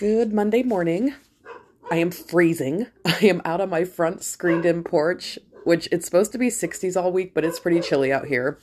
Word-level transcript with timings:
Good 0.00 0.32
Monday 0.32 0.62
morning. 0.62 1.12
I 1.90 1.96
am 1.96 2.10
freezing. 2.10 2.86
I 3.04 3.18
am 3.26 3.42
out 3.44 3.60
on 3.60 3.68
my 3.68 3.84
front 3.84 4.22
screened 4.22 4.64
in 4.64 4.82
porch, 4.82 5.38
which 5.64 5.90
it's 5.92 6.06
supposed 6.06 6.32
to 6.32 6.38
be 6.38 6.48
60s 6.48 6.96
all 6.96 7.12
week, 7.12 7.34
but 7.34 7.44
it's 7.44 7.60
pretty 7.60 7.80
chilly 7.80 8.10
out 8.10 8.24
here. 8.24 8.58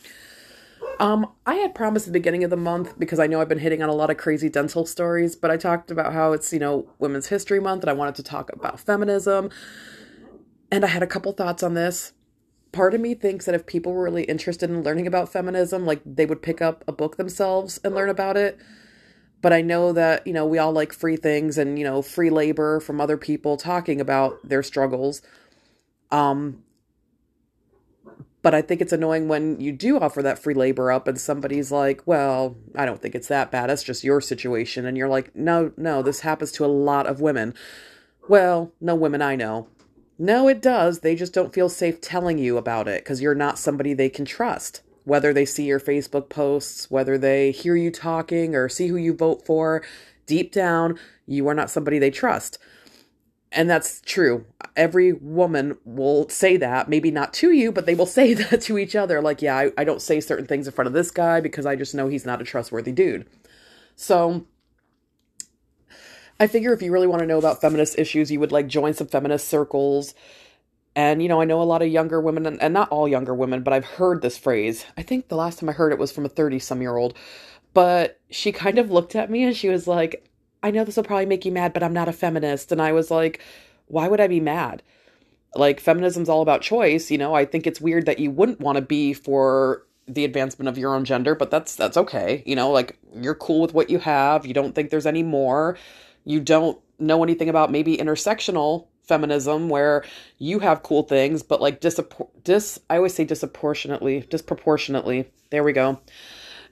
Um, 1.00 1.32
I 1.46 1.54
had 1.58 1.76
promised 1.76 2.08
at 2.08 2.14
the 2.14 2.20
beginning 2.20 2.44
of 2.44 2.50
the 2.50 2.58
month 2.58 2.98
because 2.98 3.20
I 3.20 3.28
know 3.28 3.40
I've 3.40 3.48
been 3.48 3.60
hitting 3.60 3.84
on 3.84 3.90
a 3.90 3.94
lot 3.94 4.10
of 4.10 4.18
crazy 4.18 4.50
dental 4.50 4.84
stories, 4.88 5.36
but 5.36 5.52
I 5.52 5.58
talked 5.58 5.92
about 5.92 6.12
how 6.12 6.32
it's, 6.32 6.52
you 6.52 6.58
know, 6.58 6.90
Women's 6.98 7.28
History 7.28 7.60
Month 7.60 7.84
and 7.84 7.92
I 7.92 7.94
wanted 7.94 8.16
to 8.16 8.24
talk 8.24 8.52
about 8.52 8.80
feminism. 8.80 9.52
And 10.72 10.84
I 10.84 10.88
had 10.88 11.04
a 11.04 11.08
couple 11.08 11.34
thoughts 11.34 11.62
on 11.62 11.76
this. 11.76 12.14
Part 12.72 12.96
of 12.96 13.02
me 13.02 13.14
thinks 13.14 13.46
that 13.46 13.54
if 13.54 13.68
people 13.68 13.94
were 13.94 14.06
really 14.06 14.24
interested 14.24 14.72
in 14.72 14.82
learning 14.82 15.06
about 15.06 15.32
feminism, 15.32 15.86
like 15.86 16.02
they 16.04 16.26
would 16.26 16.42
pick 16.42 16.64
up 16.64 16.84
a 16.88 16.92
book 16.92 17.18
themselves 17.18 17.80
and 17.84 17.94
learn 17.94 18.10
about 18.10 18.38
it 18.38 18.58
but 19.42 19.54
I 19.54 19.62
know 19.62 19.94
that, 19.94 20.26
you 20.26 20.34
know, 20.34 20.46
we 20.46 20.58
all 20.58 20.72
like 20.72 20.94
free 20.94 21.16
things 21.18 21.58
and, 21.58 21.78
you 21.78 21.86
know, 21.86 22.02
free 22.02 22.30
labor 22.30 22.80
from 22.80 23.00
other 23.00 23.18
people 23.18 23.58
talking 23.58 24.02
about 24.02 24.40
their 24.48 24.64
struggles. 24.64 25.22
Um, 26.12 26.64
but 28.42 28.56
I 28.56 28.62
think 28.62 28.82
it's 28.82 28.94
annoying 28.94 29.28
when 29.28 29.60
you 29.60 29.72
do 29.72 30.00
offer 30.00 30.22
that 30.22 30.40
free 30.40 30.54
labor 30.54 30.92
up 30.92 31.08
and 31.08 31.20
somebody's 31.20 31.72
like, 31.72 32.02
well, 32.06 32.56
I 32.76 32.86
don't 32.86 33.02
think 33.02 33.14
it's 33.14 33.28
that 33.28 33.52
bad. 33.52 33.70
It's 33.70 33.84
just 33.84 34.04
your 34.04 34.22
situation. 34.22 34.86
And 34.86 34.98
you're 34.98 35.10
like, 35.10 35.36
no, 35.36 35.72
no, 35.78 36.02
this 36.02 36.22
happens 36.22 36.52
to 36.54 36.66
a 36.66 36.68
lot 36.68 37.08
of 37.08 37.22
women. 37.22 37.54
Well, 38.30 38.72
no 38.80 38.96
women 38.96 39.22
I 39.22 39.36
know. 39.36 39.68
No, 40.18 40.48
it 40.48 40.62
does. 40.62 41.00
They 41.00 41.16
just 41.16 41.34
don't 41.34 41.54
feel 41.54 41.70
safe 41.70 42.02
telling 42.02 42.40
you 42.40 42.58
about 42.58 42.88
it 42.88 43.04
because 43.04 43.22
you're 43.22 43.36
not 43.36 43.60
somebody 43.60 43.94
they 43.94 44.10
can 44.10 44.26
trust 44.26 44.82
whether 45.08 45.32
they 45.32 45.46
see 45.46 45.64
your 45.64 45.80
Facebook 45.80 46.28
posts, 46.28 46.92
whether 46.92 47.18
they 47.18 47.50
hear 47.52 47.78
you 47.78 47.90
talking 47.90 48.54
or 48.54 48.68
see 48.68 48.90
who 48.90 48.98
you 48.98 49.14
vote 49.14 49.46
for, 49.46 49.82
deep 50.26 50.52
down, 50.52 51.00
you 51.26 51.48
are 51.48 51.54
not 51.54 51.70
somebody 51.70 51.98
they 51.98 52.12
trust. 52.12 52.58
And 53.54 53.70
that's 53.70 54.02
true. 54.02 54.44
Every 54.76 55.14
woman 55.14 55.78
will 55.86 56.28
say 56.28 56.58
that, 56.58 56.90
maybe 56.90 57.10
not 57.10 57.34
to 57.36 57.54
you, 57.54 57.72
but 57.72 57.86
they 57.86 57.96
will 57.96 58.06
say 58.20 58.34
that 58.34 58.60
to 58.64 58.78
each 58.78 58.98
other. 58.98 59.22
Like, 59.22 59.42
yeah, 59.42 59.56
I, 59.56 59.72
I 59.78 59.86
don't 59.86 60.02
say 60.02 60.20
certain 60.20 60.46
things 60.46 60.68
in 60.68 60.74
front 60.74 60.88
of 60.88 60.94
this 60.94 61.10
guy 61.10 61.40
because 61.40 61.66
I 61.66 61.78
just 61.78 61.96
know 61.96 62.10
he's 62.10 62.26
not 62.26 62.42
a 62.42 62.44
trustworthy 62.46 62.92
dude. 62.92 63.30
So 63.96 64.46
I 66.38 66.48
figure 66.48 66.74
if 66.74 66.82
you 66.82 66.92
really 66.92 67.08
want 67.08 67.22
to 67.22 67.28
know 67.28 67.40
about 67.40 67.62
feminist 67.62 67.98
issues, 67.98 68.30
you 68.30 68.42
would 68.42 68.52
like 68.52 68.68
join 68.68 68.94
some 68.94 69.08
feminist 69.08 69.48
circles 69.48 70.14
and, 70.98 71.22
you 71.22 71.30
know, 71.30 71.40
I 71.40 71.46
know 71.46 71.62
a 71.62 71.64
lot 71.64 71.84
of 71.84 71.90
younger 71.90 72.20
women, 72.20 72.48
and, 72.48 72.60
and 72.60 72.74
not 72.74 72.90
all 72.90 73.08
younger 73.08 73.36
women, 73.36 73.62
but 73.62 73.72
I've 73.72 73.86
heard 73.86 74.24
this 74.24 74.36
phrase. 74.36 74.84
I 74.98 75.04
think 75.04 75.28
the 75.28 75.36
last 75.36 75.60
time 75.60 75.70
I 75.70 75.74
heard 75.74 75.94
it 75.94 76.00
was 76.00 76.12
from 76.12 76.26
a 76.26 76.30
30 76.30 76.58
some 76.58 76.82
year 76.82 76.98
old. 76.98 77.14
But 77.76 78.20
she 78.32 78.52
kind 78.52 78.80
of 78.80 78.90
looked 78.90 79.16
at 79.16 79.30
me 79.30 79.44
and 79.44 79.56
she 79.56 79.70
was 79.70 79.86
like, 79.86 80.28
I 80.64 80.72
know 80.72 80.84
this 80.84 80.96
will 80.96 81.04
probably 81.04 81.28
make 81.28 81.46
you 81.46 81.52
mad, 81.52 81.72
but 81.72 81.84
I'm 81.84 81.94
not 81.94 82.08
a 82.08 82.14
feminist. 82.14 82.72
And 82.72 82.82
I 82.82 82.94
was 82.94 83.12
like, 83.12 83.44
why 83.86 84.08
would 84.08 84.20
I 84.20 84.26
be 84.26 84.40
mad? 84.40 84.82
Like, 85.54 85.80
feminism's 85.80 86.30
all 86.30 86.42
about 86.42 86.64
choice. 86.64 87.12
You 87.12 87.20
know, 87.20 87.36
I 87.36 87.46
think 87.46 87.68
it's 87.68 87.80
weird 87.80 88.08
that 88.08 88.18
you 88.18 88.32
wouldn't 88.32 88.60
want 88.60 88.78
to 88.78 88.82
be 88.82 89.14
for 89.14 89.86
the 90.08 90.26
advancement 90.26 90.68
of 90.68 90.80
your 90.80 90.96
own 90.96 91.06
gender, 91.06 91.36
but 91.36 91.52
that's 91.52 91.76
that's 91.76 91.98
okay. 91.98 92.42
You 92.48 92.56
know, 92.56 92.72
like 92.72 92.98
you're 93.14 93.36
cool 93.36 93.62
with 93.62 93.76
what 93.76 93.92
you 93.92 94.00
have. 94.00 94.48
You 94.48 94.56
don't 94.56 94.74
think 94.74 94.90
there's 94.90 95.06
any 95.06 95.22
more. 95.22 95.78
You 96.26 96.40
don't 96.40 96.80
know 96.98 97.22
anything 97.24 97.50
about 97.50 97.72
maybe 97.72 97.98
intersectional 97.98 98.88
feminism 99.08 99.70
where 99.70 100.04
you 100.38 100.60
have 100.60 100.84
cool 100.84 101.04
things, 101.04 101.44
but 101.44 101.62
like 101.62 101.80
dis, 101.80 102.00
dis 102.44 102.80
I 102.90 102.98
always 102.98 103.14
say 103.14 103.24
disproportionately, 103.24 104.22
disproportionately. 104.30 105.30
There 105.50 105.64
we 105.64 105.74
go. 105.74 106.00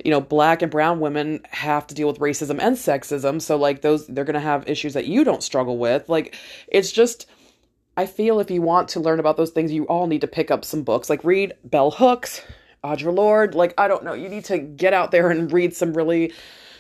You 0.04 0.12
know, 0.12 0.22
black 0.22 0.62
and 0.62 0.72
brown 0.72 1.00
women 1.00 1.46
have 1.52 1.88
to 1.88 1.96
deal 1.96 2.08
with 2.08 2.20
racism 2.20 2.60
and 2.60 2.76
sexism. 2.76 3.42
So 3.42 3.56
like 3.56 3.82
those 3.82 4.08
they're 4.08 4.26
gonna 4.26 4.40
have 4.40 4.68
issues 4.68 4.94
that 4.94 5.06
you 5.06 5.24
don't 5.24 5.44
struggle 5.44 5.78
with. 5.78 6.10
Like 6.10 6.36
it's 6.68 6.92
just 6.92 7.28
I 7.98 8.06
feel 8.06 8.40
if 8.40 8.52
you 8.52 8.62
want 8.62 8.90
to 8.90 9.00
learn 9.00 9.20
about 9.20 9.38
those 9.38 9.52
things, 9.52 9.72
you 9.72 9.86
all 9.86 10.08
need 10.08 10.22
to 10.22 10.28
pick 10.28 10.52
up 10.52 10.66
some 10.66 10.84
books. 10.84 11.10
Like 11.10 11.24
read 11.24 11.54
Bell 11.64 11.92
Hooks, 11.92 12.42
Audre 12.84 13.16
Lorde. 13.16 13.56
Like, 13.56 13.74
I 13.78 13.88
don't 13.88 14.04
know. 14.04 14.14
You 14.14 14.28
need 14.28 14.46
to 14.46 14.58
get 14.58 14.94
out 14.94 15.12
there 15.12 15.32
and 15.32 15.52
read 15.52 15.74
some 15.74 15.94
really 15.94 16.34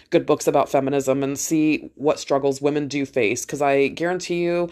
good 0.09 0.25
books 0.25 0.45
about 0.45 0.69
feminism 0.69 1.23
and 1.23 1.37
see 1.39 1.89
what 1.95 2.19
struggles 2.19 2.61
women 2.61 2.87
do 2.87 3.05
face. 3.05 3.45
Because 3.45 3.61
I 3.61 3.87
guarantee 3.87 4.43
you, 4.43 4.69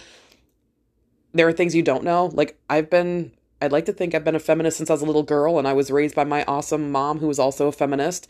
there 1.33 1.47
are 1.47 1.53
things 1.53 1.75
you 1.75 1.83
don't 1.83 2.03
know. 2.03 2.27
Like 2.33 2.57
I've 2.69 2.89
been 2.89 3.31
I'd 3.61 3.71
like 3.71 3.85
to 3.85 3.94
think 3.94 4.13
I've 4.13 4.23
been 4.23 4.35
a 4.35 4.39
feminist 4.39 4.77
since 4.77 4.89
I 4.89 4.94
was 4.94 5.01
a 5.01 5.05
little 5.05 5.23
girl 5.23 5.57
and 5.57 5.67
I 5.67 5.73
was 5.73 5.91
raised 5.91 6.16
by 6.16 6.23
my 6.23 6.44
awesome 6.45 6.91
mom 6.91 7.19
who 7.19 7.27
was 7.27 7.39
also 7.39 7.67
a 7.67 7.71
feminist. 7.71 8.27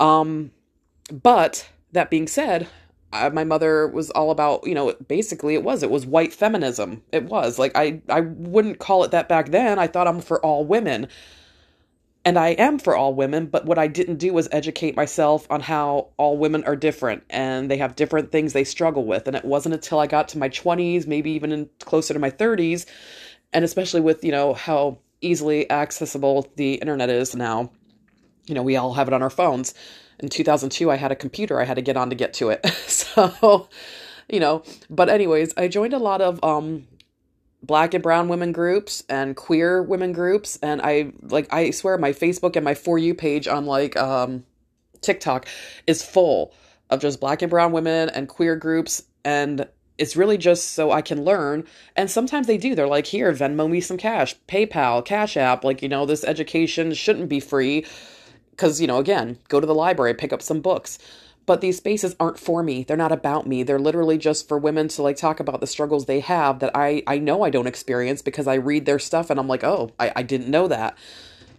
Um 0.00 0.52
but 1.12 1.68
that 1.92 2.10
being 2.10 2.26
said, 2.26 2.68
I, 3.12 3.28
my 3.28 3.44
mother 3.44 3.86
was 3.86 4.10
all 4.10 4.30
about, 4.30 4.66
you 4.66 4.74
know, 4.74 4.94
basically 5.06 5.54
it 5.54 5.62
was 5.62 5.82
it 5.82 5.90
was 5.90 6.06
white 6.06 6.32
feminism. 6.32 7.02
It 7.12 7.24
was. 7.24 7.58
Like 7.58 7.72
I 7.74 8.02
I 8.08 8.20
wouldn't 8.20 8.78
call 8.78 9.04
it 9.04 9.10
that 9.12 9.28
back 9.28 9.50
then. 9.50 9.78
I 9.78 9.86
thought 9.86 10.08
I'm 10.08 10.20
for 10.20 10.44
all 10.44 10.64
women 10.64 11.08
and 12.26 12.40
I 12.40 12.48
am 12.48 12.80
for 12.80 12.96
all 12.96 13.14
women, 13.14 13.46
but 13.46 13.66
what 13.66 13.78
I 13.78 13.86
didn't 13.86 14.16
do 14.16 14.32
was 14.32 14.48
educate 14.50 14.96
myself 14.96 15.46
on 15.48 15.60
how 15.60 16.08
all 16.16 16.36
women 16.36 16.64
are 16.64 16.74
different 16.74 17.22
and 17.30 17.70
they 17.70 17.76
have 17.76 17.94
different 17.94 18.32
things 18.32 18.52
they 18.52 18.64
struggle 18.64 19.04
with. 19.04 19.28
And 19.28 19.36
it 19.36 19.44
wasn't 19.44 19.76
until 19.76 20.00
I 20.00 20.08
got 20.08 20.26
to 20.30 20.38
my 20.38 20.48
20s, 20.48 21.06
maybe 21.06 21.30
even 21.30 21.52
in, 21.52 21.70
closer 21.78 22.12
to 22.14 22.18
my 22.18 22.32
30s, 22.32 22.84
and 23.52 23.64
especially 23.64 24.00
with, 24.00 24.24
you 24.24 24.32
know, 24.32 24.54
how 24.54 24.98
easily 25.20 25.70
accessible 25.70 26.50
the 26.56 26.74
internet 26.74 27.10
is 27.10 27.36
now. 27.36 27.70
You 28.46 28.56
know, 28.56 28.62
we 28.64 28.74
all 28.74 28.94
have 28.94 29.06
it 29.06 29.14
on 29.14 29.22
our 29.22 29.30
phones. 29.30 29.72
In 30.18 30.28
2002, 30.28 30.90
I 30.90 30.96
had 30.96 31.12
a 31.12 31.16
computer 31.16 31.60
I 31.60 31.64
had 31.64 31.74
to 31.74 31.82
get 31.82 31.96
on 31.96 32.10
to 32.10 32.16
get 32.16 32.34
to 32.34 32.50
it. 32.50 32.66
so, 32.88 33.68
you 34.28 34.40
know, 34.40 34.64
but 34.90 35.08
anyways, 35.08 35.54
I 35.56 35.68
joined 35.68 35.94
a 35.94 35.98
lot 35.98 36.20
of 36.20 36.42
um 36.42 36.88
black 37.66 37.94
and 37.94 38.02
brown 38.02 38.28
women 38.28 38.52
groups 38.52 39.02
and 39.08 39.36
queer 39.36 39.82
women 39.82 40.12
groups 40.12 40.58
and 40.62 40.80
i 40.82 41.12
like 41.22 41.52
i 41.52 41.70
swear 41.70 41.98
my 41.98 42.12
facebook 42.12 42.56
and 42.56 42.64
my 42.64 42.74
for 42.74 42.98
you 42.98 43.14
page 43.14 43.48
on 43.48 43.66
like 43.66 43.96
um 43.96 44.44
tiktok 45.00 45.46
is 45.86 46.02
full 46.02 46.54
of 46.90 47.00
just 47.00 47.20
black 47.20 47.42
and 47.42 47.50
brown 47.50 47.72
women 47.72 48.08
and 48.10 48.28
queer 48.28 48.56
groups 48.56 49.02
and 49.24 49.66
it's 49.98 50.16
really 50.16 50.38
just 50.38 50.72
so 50.72 50.92
i 50.92 51.02
can 51.02 51.24
learn 51.24 51.64
and 51.96 52.10
sometimes 52.10 52.46
they 52.46 52.58
do. 52.58 52.74
They're 52.74 52.86
like 52.86 53.06
here 53.06 53.32
venmo 53.32 53.68
me 53.68 53.80
some 53.80 53.96
cash 53.96 54.36
paypal 54.46 55.04
cash 55.04 55.36
app 55.36 55.64
like 55.64 55.82
you 55.82 55.88
know 55.88 56.06
this 56.06 56.24
education 56.24 56.94
shouldn't 56.94 57.28
be 57.28 57.40
free 57.40 57.84
because 58.50 58.80
you 58.80 58.86
know 58.86 58.98
again 58.98 59.38
go 59.48 59.60
to 59.60 59.66
the 59.66 59.74
library 59.74 60.14
pick 60.14 60.32
up 60.32 60.42
some 60.42 60.60
books 60.60 60.98
but 61.46 61.60
these 61.60 61.76
spaces 61.76 62.16
aren't 62.18 62.38
for 62.38 62.62
me. 62.62 62.82
They're 62.82 62.96
not 62.96 63.12
about 63.12 63.46
me. 63.46 63.62
They're 63.62 63.78
literally 63.78 64.18
just 64.18 64.48
for 64.48 64.58
women 64.58 64.88
to 64.88 65.02
like 65.02 65.16
talk 65.16 65.40
about 65.40 65.60
the 65.60 65.66
struggles 65.66 66.06
they 66.06 66.20
have 66.20 66.58
that 66.58 66.72
i 66.74 67.02
i 67.06 67.18
know 67.18 67.42
i 67.42 67.50
don't 67.50 67.66
experience 67.66 68.20
because 68.20 68.46
i 68.46 68.54
read 68.54 68.84
their 68.84 68.98
stuff 68.98 69.30
and 69.30 69.38
i'm 69.38 69.48
like 69.48 69.64
oh 69.64 69.92
i, 69.98 70.12
I 70.16 70.22
didn't 70.22 70.48
know 70.50 70.68
that. 70.68 70.98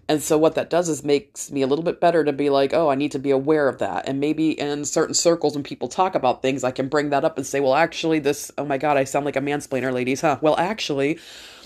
And 0.09 0.23
so 0.23 0.37
what 0.37 0.55
that 0.55 0.69
does 0.69 0.87
is 0.87 1.03
makes 1.03 1.51
me 1.51 1.61
a 1.61 1.67
little 1.67 1.83
bit 1.83 1.99
better 1.99 2.23
to 2.23 2.33
be 2.33 2.49
like 2.49 2.73
oh 2.73 2.89
i 2.89 2.95
need 2.95 3.11
to 3.13 3.19
be 3.19 3.31
aware 3.31 3.67
of 3.67 3.79
that. 3.79 4.07
And 4.07 4.19
maybe 4.19 4.51
in 4.59 4.85
certain 4.85 5.15
circles 5.15 5.55
when 5.55 5.63
people 5.63 5.87
talk 5.87 6.15
about 6.15 6.41
things 6.41 6.63
i 6.63 6.71
can 6.71 6.89
bring 6.89 7.09
that 7.09 7.23
up 7.23 7.37
and 7.37 7.45
say 7.45 7.59
well 7.59 7.75
actually 7.75 8.19
this 8.19 8.51
oh 8.57 8.65
my 8.65 8.77
god 8.77 8.97
i 8.97 9.05
sound 9.05 9.25
like 9.25 9.35
a 9.35 9.41
mansplainer 9.41 9.93
ladies 9.93 10.21
huh? 10.21 10.37
Well 10.41 10.57
actually 10.57 11.19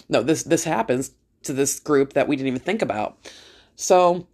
no 0.10 0.22
this 0.22 0.44
this 0.44 0.64
happens 0.64 1.12
to 1.44 1.54
this 1.54 1.80
group 1.80 2.14
that 2.14 2.28
we 2.28 2.36
didn't 2.36 2.50
even 2.50 2.60
think 2.60 2.82
about. 2.82 3.18
So 3.76 4.28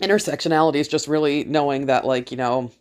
intersectionality 0.00 0.76
is 0.76 0.88
just 0.88 1.06
really 1.06 1.44
knowing 1.44 1.86
that 1.86 2.04
like 2.04 2.30
you 2.30 2.36
know 2.36 2.72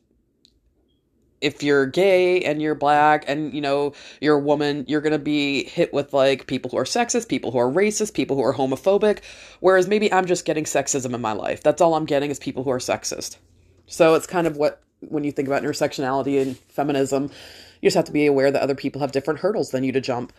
if 1.41 1.63
you're 1.63 1.88
gay 1.88 2.41
and 2.41 2.62
you're 2.62 2.75
black 2.75 3.25
and 3.28 3.53
you 3.53 3.62
know 3.62 3.94
you're 4.22 4.38
a 4.38 4.40
woman 4.40 4.85
you're 4.88 5.02
going 5.02 5.12
to 5.12 5.19
be 5.19 5.66
hit 5.66 5.91
with 5.91 6.13
like 6.13 6.47
people 6.47 6.69
who 6.72 6.78
are 6.78 6.84
sexist 6.84 7.28
people 7.28 7.52
who 7.52 7.57
are 7.57 7.69
racist 7.69 8.13
people 8.13 8.35
who 8.35 8.44
are 8.44 8.53
homophobic. 8.53 9.19
Whereas 9.59 9.88
maybe 9.88 10.12
i'm 10.13 10.25
just 10.25 10.46
getting 10.46 10.63
sexism 10.63 11.13
in 11.13 11.22
my 11.22 11.34
life. 11.34 11.63
That's 11.63 11.81
all 11.81 11.96
i'm 11.96 12.06
getting 12.06 12.31
is 12.31 12.40
people 12.40 12.63
who 12.63 12.69
are 12.69 12.80
sexist. 12.80 13.38
So 13.88 14.13
it's 14.13 14.28
kind 14.28 14.47
of 14.47 14.56
what 14.56 14.81
when 15.00 15.24
you 15.24 15.31
think 15.31 15.47
about 15.47 15.63
intersectionality 15.63 16.41
and 16.41 16.57
feminism 16.57 17.24
you 17.81 17.88
just 17.88 17.95
have 17.95 18.06
to 18.06 18.12
be 18.12 18.27
aware 18.27 18.51
that 18.51 18.62
other 18.62 18.75
people 18.75 19.01
have 19.01 19.12
different 19.12 19.39
hurdles 19.39 19.71
than 19.71 19.83
you 19.83 19.92
to 19.92 20.01
jump. 20.01 20.31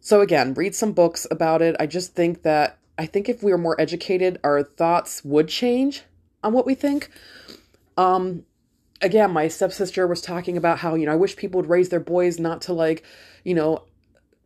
So 0.00 0.20
again 0.20 0.54
read 0.54 0.74
some 0.74 0.92
books 0.92 1.26
about 1.30 1.62
it. 1.62 1.76
I 1.78 1.86
just 1.86 2.14
think 2.14 2.42
that 2.42 2.78
i 2.98 3.06
think 3.06 3.28
if 3.28 3.42
we 3.42 3.52
were 3.52 3.58
more 3.58 3.80
educated 3.80 4.38
our 4.42 4.62
thoughts 4.62 5.24
would 5.24 5.48
change 5.48 6.02
on 6.42 6.52
what 6.52 6.66
we 6.66 6.74
think. 6.74 7.10
Um 7.96 8.44
again, 9.00 9.32
my 9.32 9.48
stepsister 9.48 10.06
was 10.06 10.20
talking 10.20 10.56
about 10.56 10.78
how, 10.78 10.94
you 10.94 11.06
know, 11.06 11.12
I 11.12 11.16
wish 11.16 11.36
people 11.36 11.60
would 11.60 11.70
raise 11.70 11.88
their 11.88 12.00
boys 12.00 12.38
not 12.38 12.60
to 12.62 12.72
like, 12.72 13.02
you 13.44 13.54
know, 13.54 13.84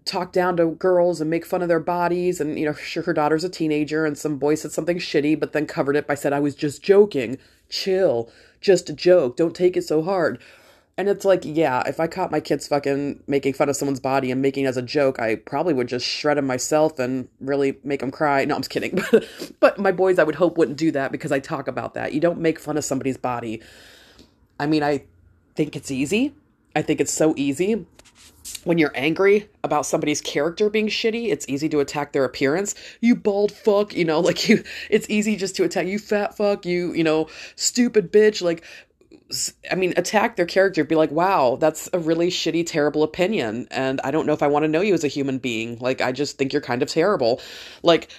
talk 0.05 0.33
down 0.33 0.57
to 0.57 0.67
girls 0.67 1.21
and 1.21 1.31
make 1.31 1.47
fun 1.47 1.63
of 1.63 1.69
their 1.69 1.81
bodies. 1.81 2.41
And, 2.41 2.59
you 2.59 2.67
know, 2.67 2.75
sure, 2.75 3.03
her 3.05 3.13
daughter's 3.15 3.45
a 3.45 3.49
teenager 3.49 4.05
and 4.05 4.17
some 4.17 4.39
boy 4.39 4.55
said 4.55 4.73
something 4.73 4.99
shitty, 4.99 5.39
but 5.39 5.53
then 5.53 5.67
covered 5.67 5.97
it 5.97 6.07
by 6.07 6.15
said, 6.15 6.33
I 6.33 6.41
was 6.41 6.55
just 6.55 6.83
joking. 6.83 7.39
Chill. 7.69 8.31
Just 8.61 8.91
a 8.91 8.93
joke. 8.93 9.37
Don't 9.37 9.57
take 9.57 9.77
it 9.77 9.83
so 9.83 10.03
hard. 10.03 10.41
And 10.97 11.09
it's 11.09 11.25
like, 11.25 11.41
yeah, 11.45 11.83
if 11.89 11.99
I 11.99 12.07
caught 12.07 12.31
my 12.31 12.39
kids 12.39 12.69
fucking 12.69 13.25
making 13.27 13.55
fun 13.55 13.69
of 13.69 13.75
someone's 13.75 13.99
body 13.99 14.31
and 14.31 14.41
making 14.41 14.65
it 14.65 14.69
as 14.69 14.77
a 14.77 14.83
joke, 14.83 15.19
I 15.19 15.35
probably 15.35 15.75
would 15.75 15.89
just 15.89 16.07
shred 16.07 16.37
them 16.39 16.47
myself 16.47 17.01
and 17.01 17.29
really 17.41 17.79
make 17.83 17.99
them 17.99 18.13
cry. 18.13 18.45
No, 18.45 18.55
I'm 18.55 18.61
just 18.61 18.71
kidding. 18.71 19.03
but 19.61 19.77
my 19.77 19.91
boys, 19.91 20.21
I 20.21 20.25
would 20.25 20.37
hope, 20.37 20.57
wouldn't 20.57 20.77
do 20.77 20.93
that 20.93 21.11
because 21.11 21.33
I 21.33 21.41
talk 21.41 21.67
about 21.67 21.95
that. 21.95 22.13
You 22.13 22.21
don't 22.21 22.39
make 22.39 22.61
fun 22.61 22.77
of 22.77 22.85
somebody's 22.85 23.17
body 23.17 23.61
I 24.59 24.67
mean, 24.67 24.83
I 24.83 25.05
think 25.55 25.77
it's 25.77 25.91
easy. 25.91 26.35
I 26.77 26.83
think 26.83 27.01
it's 27.01 27.13
so 27.13 27.35
easy 27.37 27.87
when 28.65 28.79
you're 28.79 28.93
angry 28.95 29.49
about 29.63 29.87
somebody's 29.87 30.21
character 30.21 30.69
being 30.69 30.89
shitty, 30.89 31.31
it's 31.31 31.49
easy 31.49 31.69
to 31.71 31.81
attack 31.81 32.13
their 32.13 32.25
appearance. 32.25 32.75
You 33.01 33.15
bald 33.15 33.53
fuck, 33.53 33.95
you 33.95 34.05
know, 34.05 34.21
like 34.29 34.49
you, 34.49 34.65
it's 34.91 35.09
easy 35.09 35.37
just 35.37 35.57
to 35.57 35.65
attack 35.65 35.87
you 35.87 35.99
fat 35.99 36.37
fuck, 36.37 36.67
you, 36.67 36.93
you 36.93 37.05
know, 37.05 37.29
stupid 37.57 38.13
bitch. 38.13 38.43
Like, 38.43 38.65
I 39.71 39.75
mean, 39.75 39.95
attack 39.97 40.37
their 40.37 40.47
character, 40.47 40.85
be 40.85 40.95
like, 40.95 41.11
wow, 41.11 41.57
that's 41.57 41.89
a 41.93 41.99
really 41.99 42.29
shitty, 42.29 42.67
terrible 42.67 43.03
opinion. 43.03 43.67
And 43.71 44.01
I 44.05 44.11
don't 44.11 44.27
know 44.27 44.35
if 44.35 44.43
I 44.43 44.47
want 44.47 44.65
to 44.65 44.69
know 44.69 44.83
you 44.83 44.95
as 44.95 45.05
a 45.05 45.09
human 45.09 45.39
being. 45.39 45.79
Like, 45.79 46.01
I 46.01 46.13
just 46.13 46.39
think 46.39 46.53
you're 46.53 46.63
kind 46.63 46.83
of 46.83 46.89
terrible. 46.89 47.41
Like, 47.83 48.11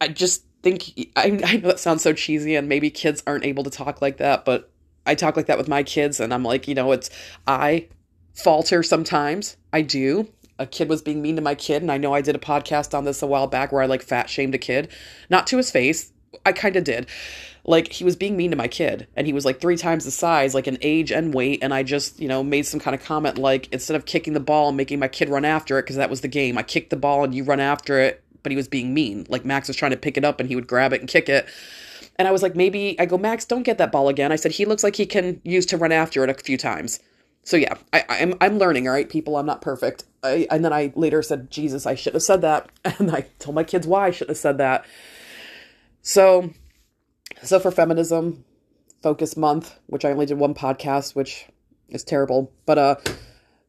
I 0.00 0.08
just 0.08 0.44
think, 0.62 0.92
I, 1.16 1.40
I 1.44 1.56
know 1.56 1.68
that 1.68 1.80
sounds 1.80 2.02
so 2.02 2.12
cheesy 2.12 2.56
and 2.56 2.68
maybe 2.68 2.90
kids 2.90 3.22
aren't 3.26 3.44
able 3.44 3.62
to 3.64 3.70
talk 3.70 4.02
like 4.02 4.16
that, 4.18 4.44
but 4.44 4.70
I 5.06 5.14
talk 5.14 5.36
like 5.36 5.46
that 5.46 5.58
with 5.58 5.68
my 5.68 5.82
kids 5.82 6.20
and 6.20 6.32
I'm 6.32 6.42
like, 6.42 6.66
you 6.68 6.74
know, 6.74 6.92
it's, 6.92 7.10
I 7.46 7.88
falter 8.34 8.82
sometimes. 8.82 9.56
I 9.72 9.82
do. 9.82 10.28
A 10.58 10.66
kid 10.66 10.88
was 10.88 11.02
being 11.02 11.20
mean 11.20 11.34
to 11.36 11.42
my 11.42 11.56
kid, 11.56 11.82
and 11.82 11.90
I 11.90 11.98
know 11.98 12.14
I 12.14 12.20
did 12.20 12.36
a 12.36 12.38
podcast 12.38 12.96
on 12.96 13.04
this 13.04 13.22
a 13.22 13.26
while 13.26 13.48
back 13.48 13.72
where 13.72 13.82
I 13.82 13.86
like 13.86 14.02
fat 14.02 14.30
shamed 14.30 14.54
a 14.54 14.58
kid. 14.58 14.88
Not 15.28 15.48
to 15.48 15.56
his 15.56 15.70
face. 15.70 16.12
I 16.46 16.52
kind 16.52 16.76
of 16.76 16.84
did. 16.84 17.08
Like, 17.64 17.92
he 17.92 18.04
was 18.04 18.14
being 18.14 18.36
mean 18.36 18.50
to 18.50 18.56
my 18.56 18.68
kid, 18.68 19.08
and 19.16 19.26
he 19.26 19.32
was 19.32 19.44
like 19.44 19.60
three 19.60 19.76
times 19.76 20.04
the 20.04 20.10
size, 20.12 20.54
like 20.54 20.68
in 20.68 20.78
age 20.80 21.10
and 21.10 21.34
weight. 21.34 21.60
And 21.62 21.74
I 21.74 21.82
just, 21.82 22.20
you 22.20 22.28
know, 22.28 22.44
made 22.44 22.66
some 22.66 22.78
kind 22.78 22.94
of 22.94 23.02
comment 23.02 23.36
like, 23.38 23.72
instead 23.72 23.96
of 23.96 24.04
kicking 24.04 24.32
the 24.32 24.40
ball 24.40 24.68
and 24.68 24.76
making 24.76 25.00
my 25.00 25.08
kid 25.08 25.28
run 25.28 25.44
after 25.44 25.78
it, 25.78 25.82
because 25.82 25.96
that 25.96 26.10
was 26.10 26.20
the 26.20 26.28
game, 26.28 26.56
I 26.56 26.62
kicked 26.62 26.90
the 26.90 26.96
ball 26.96 27.24
and 27.24 27.34
you 27.34 27.42
run 27.42 27.60
after 27.60 27.98
it, 27.98 28.22
but 28.42 28.52
he 28.52 28.56
was 28.56 28.68
being 28.68 28.94
mean. 28.94 29.26
Like, 29.28 29.44
Max 29.44 29.66
was 29.66 29.76
trying 29.76 29.92
to 29.92 29.96
pick 29.96 30.16
it 30.16 30.24
up 30.24 30.38
and 30.38 30.48
he 30.48 30.54
would 30.54 30.68
grab 30.68 30.92
it 30.92 31.00
and 31.00 31.08
kick 31.08 31.28
it. 31.28 31.46
And 32.16 32.28
I 32.28 32.30
was 32.30 32.42
like, 32.42 32.54
maybe, 32.54 32.98
I 33.00 33.06
go, 33.06 33.18
Max, 33.18 33.44
don't 33.44 33.64
get 33.64 33.78
that 33.78 33.90
ball 33.90 34.08
again. 34.08 34.30
I 34.30 34.36
said, 34.36 34.52
he 34.52 34.64
looks 34.64 34.84
like 34.84 34.96
he 34.96 35.06
can 35.06 35.40
use 35.44 35.66
to 35.66 35.76
run 35.76 35.92
after 35.92 36.22
it 36.22 36.30
a 36.30 36.34
few 36.34 36.56
times 36.56 37.00
so 37.44 37.58
yeah, 37.58 37.74
I, 37.92 38.04
I'm 38.08 38.34
I'm 38.40 38.58
learning. 38.58 38.88
All 38.88 38.94
right, 38.94 39.08
people, 39.08 39.36
I'm 39.36 39.46
not 39.46 39.60
perfect. 39.60 40.04
I, 40.22 40.46
and 40.50 40.64
then 40.64 40.72
I 40.72 40.92
later 40.96 41.22
said, 41.22 41.50
Jesus, 41.50 41.86
I 41.86 41.94
should 41.94 42.14
have 42.14 42.22
said 42.22 42.40
that, 42.40 42.70
and 42.98 43.10
I 43.10 43.26
told 43.38 43.54
my 43.54 43.64
kids 43.64 43.86
why 43.86 44.06
I 44.06 44.10
shouldn't 44.10 44.30
have 44.30 44.38
said 44.38 44.58
that. 44.58 44.86
So, 46.02 46.50
so 47.42 47.60
for 47.60 47.70
feminism 47.70 48.44
focus 49.02 49.36
month, 49.36 49.78
which 49.86 50.04
I 50.04 50.10
only 50.10 50.24
did 50.24 50.38
one 50.38 50.54
podcast, 50.54 51.14
which 51.14 51.46
is 51.90 52.02
terrible, 52.02 52.50
but 52.64 52.78
uh, 52.78 52.96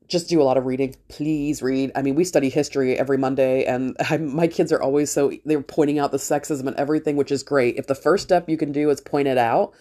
just 0.08 0.30
do 0.30 0.42
a 0.42 0.44
lot 0.44 0.58
of 0.58 0.66
reading. 0.66 0.96
Please 1.08 1.62
read. 1.62 1.92
I 1.96 2.02
mean, 2.02 2.16
we 2.16 2.24
study 2.24 2.50
history 2.50 2.98
every 2.98 3.18
Monday, 3.18 3.66
and 3.66 3.96
I, 4.10 4.18
my 4.18 4.48
kids 4.48 4.72
are 4.72 4.82
always 4.82 5.12
so 5.12 5.32
they're 5.46 5.62
pointing 5.62 6.00
out 6.00 6.12
the 6.12 6.18
sexism 6.18 6.68
and 6.68 6.76
everything, 6.76 7.16
which 7.16 7.32
is 7.32 7.44
great. 7.44 7.78
If 7.78 7.88
the 7.88 7.96
first 7.96 8.24
step 8.24 8.50
you 8.50 8.58
can 8.58 8.72
do 8.72 8.90
is 8.90 9.02
point 9.02 9.28
it 9.28 9.38
out 9.38 9.74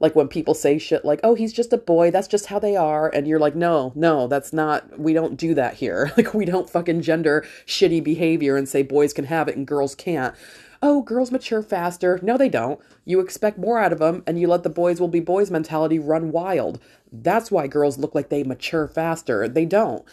like 0.00 0.14
when 0.14 0.28
people 0.28 0.54
say 0.54 0.78
shit 0.78 1.04
like, 1.04 1.20
oh, 1.24 1.34
he's 1.34 1.52
just 1.52 1.72
a 1.72 1.78
boy, 1.78 2.10
that's 2.10 2.28
just 2.28 2.46
how 2.46 2.58
they 2.58 2.76
are. 2.76 3.08
And 3.08 3.26
you're 3.26 3.38
like, 3.38 3.54
no, 3.54 3.92
no, 3.94 4.28
that's 4.28 4.52
not, 4.52 4.98
we 4.98 5.12
don't 5.12 5.36
do 5.36 5.54
that 5.54 5.74
here. 5.74 6.12
Like, 6.18 6.34
we 6.34 6.46
don't 6.46 6.68
fucking 6.68 7.02
gender 7.02 7.46
shitty 7.64 8.02
behavior 8.02 8.56
and 8.56 8.68
say 8.68 8.82
boys 8.82 9.12
can 9.12 9.24
have 9.26 9.46
it 9.46 9.56
and 9.56 9.64
girls 9.64 9.94
can't. 9.94 10.34
Oh, 10.80 11.02
girls 11.02 11.32
mature 11.32 11.62
faster. 11.62 12.20
No, 12.22 12.36
they 12.36 12.48
don't. 12.48 12.80
You 13.04 13.20
expect 13.20 13.58
more 13.58 13.78
out 13.80 13.92
of 13.92 13.98
them 13.98 14.22
and 14.26 14.38
you 14.38 14.46
let 14.46 14.62
the 14.62 14.70
boys 14.70 15.00
will 15.00 15.08
be 15.08 15.20
boys 15.20 15.50
mentality 15.50 15.98
run 15.98 16.30
wild. 16.30 16.80
That's 17.10 17.50
why 17.50 17.66
girls 17.66 17.98
look 17.98 18.14
like 18.14 18.28
they 18.28 18.44
mature 18.44 18.86
faster. 18.86 19.48
They 19.48 19.64
don't. 19.64 20.04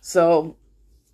So 0.00 0.56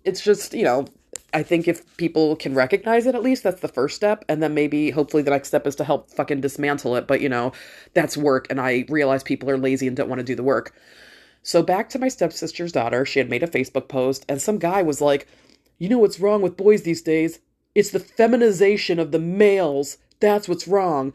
it's 0.03 0.21
just, 0.21 0.53
you 0.53 0.63
know, 0.63 0.85
I 1.33 1.41
think 1.43 1.67
if 1.67 1.97
people 1.97 2.35
can 2.35 2.53
recognize 2.53 3.07
it, 3.07 3.15
at 3.15 3.23
least 3.23 3.43
that's 3.43 3.61
the 3.61 3.67
first 3.67 3.95
step. 3.95 4.23
And 4.29 4.41
then 4.41 4.53
maybe, 4.53 4.91
hopefully, 4.91 5.23
the 5.23 5.31
next 5.31 5.47
step 5.47 5.65
is 5.65 5.75
to 5.77 5.83
help 5.83 6.11
fucking 6.11 6.41
dismantle 6.41 6.95
it. 6.95 7.07
But, 7.07 7.21
you 7.21 7.29
know, 7.29 7.51
that's 7.93 8.17
work. 8.17 8.47
And 8.49 8.59
I 8.59 8.85
realize 8.89 9.23
people 9.23 9.49
are 9.49 9.57
lazy 9.57 9.87
and 9.87 9.95
don't 9.97 10.09
want 10.09 10.19
to 10.19 10.25
do 10.25 10.35
the 10.35 10.43
work. 10.43 10.73
So, 11.41 11.61
back 11.61 11.89
to 11.89 11.99
my 11.99 12.07
stepsister's 12.07 12.71
daughter, 12.71 13.05
she 13.05 13.19
had 13.19 13.29
made 13.29 13.43
a 13.43 13.47
Facebook 13.47 13.89
post, 13.89 14.25
and 14.29 14.41
some 14.41 14.59
guy 14.59 14.81
was 14.81 15.01
like, 15.01 15.27
You 15.77 15.89
know 15.89 15.99
what's 15.99 16.19
wrong 16.19 16.41
with 16.41 16.57
boys 16.57 16.83
these 16.83 17.01
days? 17.01 17.39
It's 17.75 17.91
the 17.91 17.99
feminization 17.99 18.99
of 18.99 19.11
the 19.11 19.19
males. 19.19 19.97
That's 20.19 20.47
what's 20.47 20.67
wrong. 20.67 21.13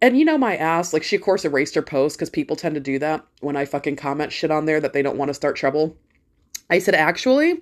And 0.00 0.18
you 0.18 0.24
know 0.24 0.38
my 0.38 0.56
ass, 0.56 0.92
like 0.92 1.02
she 1.02 1.16
of 1.16 1.22
course 1.22 1.44
erased 1.44 1.74
her 1.74 1.82
post 1.82 2.16
because 2.16 2.30
people 2.30 2.56
tend 2.56 2.74
to 2.76 2.80
do 2.80 2.98
that 3.00 3.24
when 3.40 3.56
I 3.56 3.64
fucking 3.64 3.96
comment 3.96 4.32
shit 4.32 4.50
on 4.50 4.66
there 4.66 4.80
that 4.80 4.92
they 4.92 5.02
don't 5.02 5.18
want 5.18 5.28
to 5.28 5.34
start 5.34 5.56
trouble. 5.56 5.96
I 6.70 6.78
said, 6.78 6.94
actually, 6.94 7.60